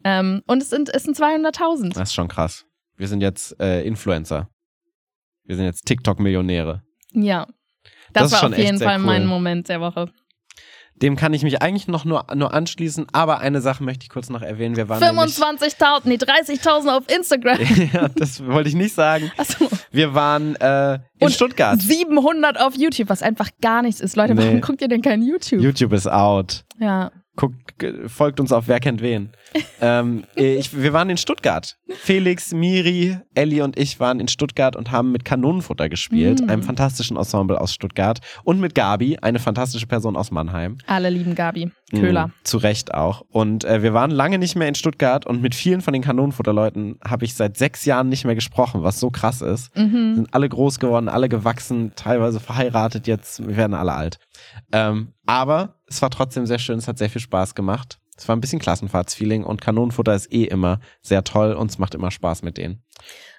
[0.05, 1.95] Ähm, und es sind, es sind 200.000.
[1.95, 2.65] Das ist schon krass.
[2.97, 4.49] Wir sind jetzt äh, Influencer.
[5.45, 6.83] Wir sind jetzt TikTok-Millionäre.
[7.13, 7.47] Ja.
[8.13, 9.05] Das Das, war auf jeden Fall cool.
[9.05, 10.11] mein Moment der Woche.
[11.03, 14.31] Dem kann ich mich eigentlich noch nur, nur anschließen, aber eine Sache möchte ich kurz
[14.31, 14.77] noch erwähnen.
[14.77, 17.59] Wir waren nämlich- 25.000, nee, 30.000 auf Instagram.
[17.93, 19.31] ja, das wollte ich nicht sagen.
[19.37, 19.69] Achso.
[19.91, 21.81] Wir waren äh, in Und Stuttgart.
[21.81, 24.17] 700 auf YouTube, was einfach gar nichts ist.
[24.17, 24.43] Leute, Nee.
[24.47, 25.61] warum guckt ihr denn kein YouTube?
[25.61, 26.65] YouTube ist out.
[26.81, 27.11] Ja.
[27.37, 27.57] Guckt,
[28.07, 29.31] folgt uns auf Wer kennt wen.
[29.81, 31.77] ähm, ich, wir waren in Stuttgart.
[31.95, 36.51] Felix, Miri, Ellie und ich waren in Stuttgart und haben mit Kanonenfutter gespielt, Mm.
[36.51, 38.21] einem fantastischen Ensemble aus Stuttgart.
[38.45, 40.79] Und mit Gabi, eine fantastische Person aus Mannheim.
[40.87, 41.71] Alle lieben Gabi.
[41.91, 42.29] Köhler.
[42.29, 43.23] Mm, zu Recht auch.
[43.31, 46.99] Und äh, wir waren lange nicht mehr in Stuttgart und mit vielen von den Kanonenfutterleuten
[47.07, 49.77] habe ich seit sechs Jahren nicht mehr gesprochen, was so krass ist.
[49.77, 50.17] Mhm.
[50.17, 54.19] Sind alle groß geworden, alle gewachsen, teilweise verheiratet jetzt, wir werden alle alt.
[54.73, 57.99] Ähm, aber es war trotzdem sehr schön, es hat sehr viel Spaß gemacht.
[58.19, 61.95] Es war ein bisschen Klassenfahrtsfeeling und Kanonenfutter ist eh immer sehr toll und es macht
[61.95, 62.83] immer Spaß mit denen.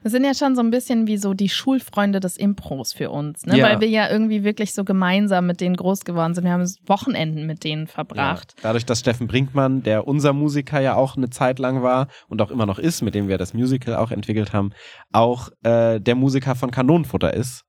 [0.03, 3.45] Das sind ja schon so ein bisschen wie so die Schulfreunde des Impros für uns,
[3.47, 3.57] ne?
[3.57, 3.65] Ja.
[3.65, 6.43] weil wir ja irgendwie wirklich so gemeinsam mit denen groß geworden sind.
[6.43, 8.53] Wir haben Wochenenden mit denen verbracht.
[8.57, 8.63] Ja.
[8.63, 12.51] Dadurch, dass Steffen Brinkmann, der unser Musiker ja auch eine Zeit lang war und auch
[12.51, 14.71] immer noch ist, mit dem wir das Musical auch entwickelt haben,
[15.11, 17.63] auch äh, der Musiker von Kanonenfutter ist.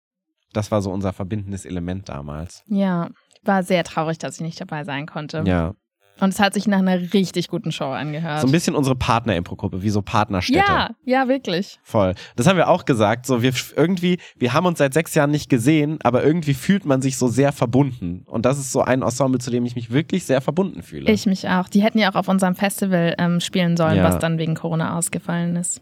[0.52, 2.62] Das war so unser verbindendes Element damals.
[2.66, 3.08] Ja,
[3.44, 5.42] war sehr traurig, dass ich nicht dabei sein konnte.
[5.46, 5.74] Ja.
[6.20, 8.40] Und es hat sich nach einer richtig guten Show angehört.
[8.40, 10.58] So ein bisschen unsere Partner-Impro-Gruppe, wie so Partnerstädte.
[10.66, 11.78] ja, ja, wirklich.
[11.84, 12.14] Voll.
[12.34, 13.24] Das haben wir auch gesagt.
[13.24, 17.02] So, wir irgendwie, wir haben uns seit sechs Jahren nicht gesehen, aber irgendwie fühlt man
[17.02, 18.24] sich so sehr verbunden.
[18.26, 21.08] Und das ist so ein Ensemble, zu dem ich mich wirklich sehr verbunden fühle.
[21.08, 21.68] Ich mich auch.
[21.68, 24.02] Die hätten ja auch auf unserem Festival ähm, spielen sollen, Ja.
[24.02, 25.80] was dann wegen Corona ausgefallen ist.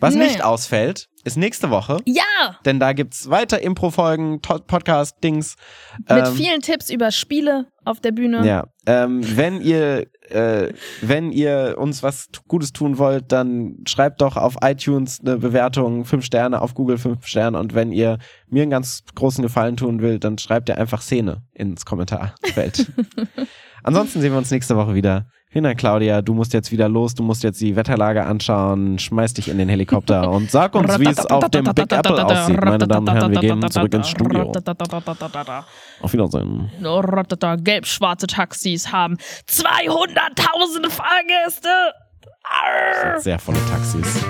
[0.00, 0.26] Was Naja.
[0.28, 1.98] nicht ausfällt, ist nächste Woche.
[2.06, 2.58] Ja!
[2.64, 5.56] Denn da gibt's weiter Impro-Folgen, To- Podcast-Dings.
[6.08, 8.46] Mit Ähm, vielen Tipps über Spiele auf der Bühne.
[8.46, 14.36] Ja, ähm, wenn ihr äh, wenn ihr uns was Gutes tun wollt, dann schreibt doch
[14.36, 18.18] auf iTunes eine Bewertung, fünf Sterne, auf Google fünf Sterne und wenn ihr
[18.48, 22.86] mir einen ganz großen Gefallen tun will, dann schreibt ihr einfach Szene ins Kommentarfeld.
[23.82, 25.26] Ansonsten sehen wir uns nächste Woche wieder.
[25.54, 26.22] Dank, Claudia.
[26.22, 27.14] Du musst jetzt wieder los.
[27.14, 28.98] Du musst jetzt die Wetterlage anschauen.
[28.98, 32.62] Schmeiß dich in den Helikopter und sag uns, wie es auf dem Big Apple aussieht.
[32.64, 34.52] Meine Damen und Herren, wir gehen zurück ins Studio.
[36.00, 36.70] Auf Wiedersehen.
[37.64, 39.16] Gelb-schwarze Taxis haben
[39.48, 41.68] 200.000 Fahrgäste.
[43.18, 44.24] Sehr volle Taxis.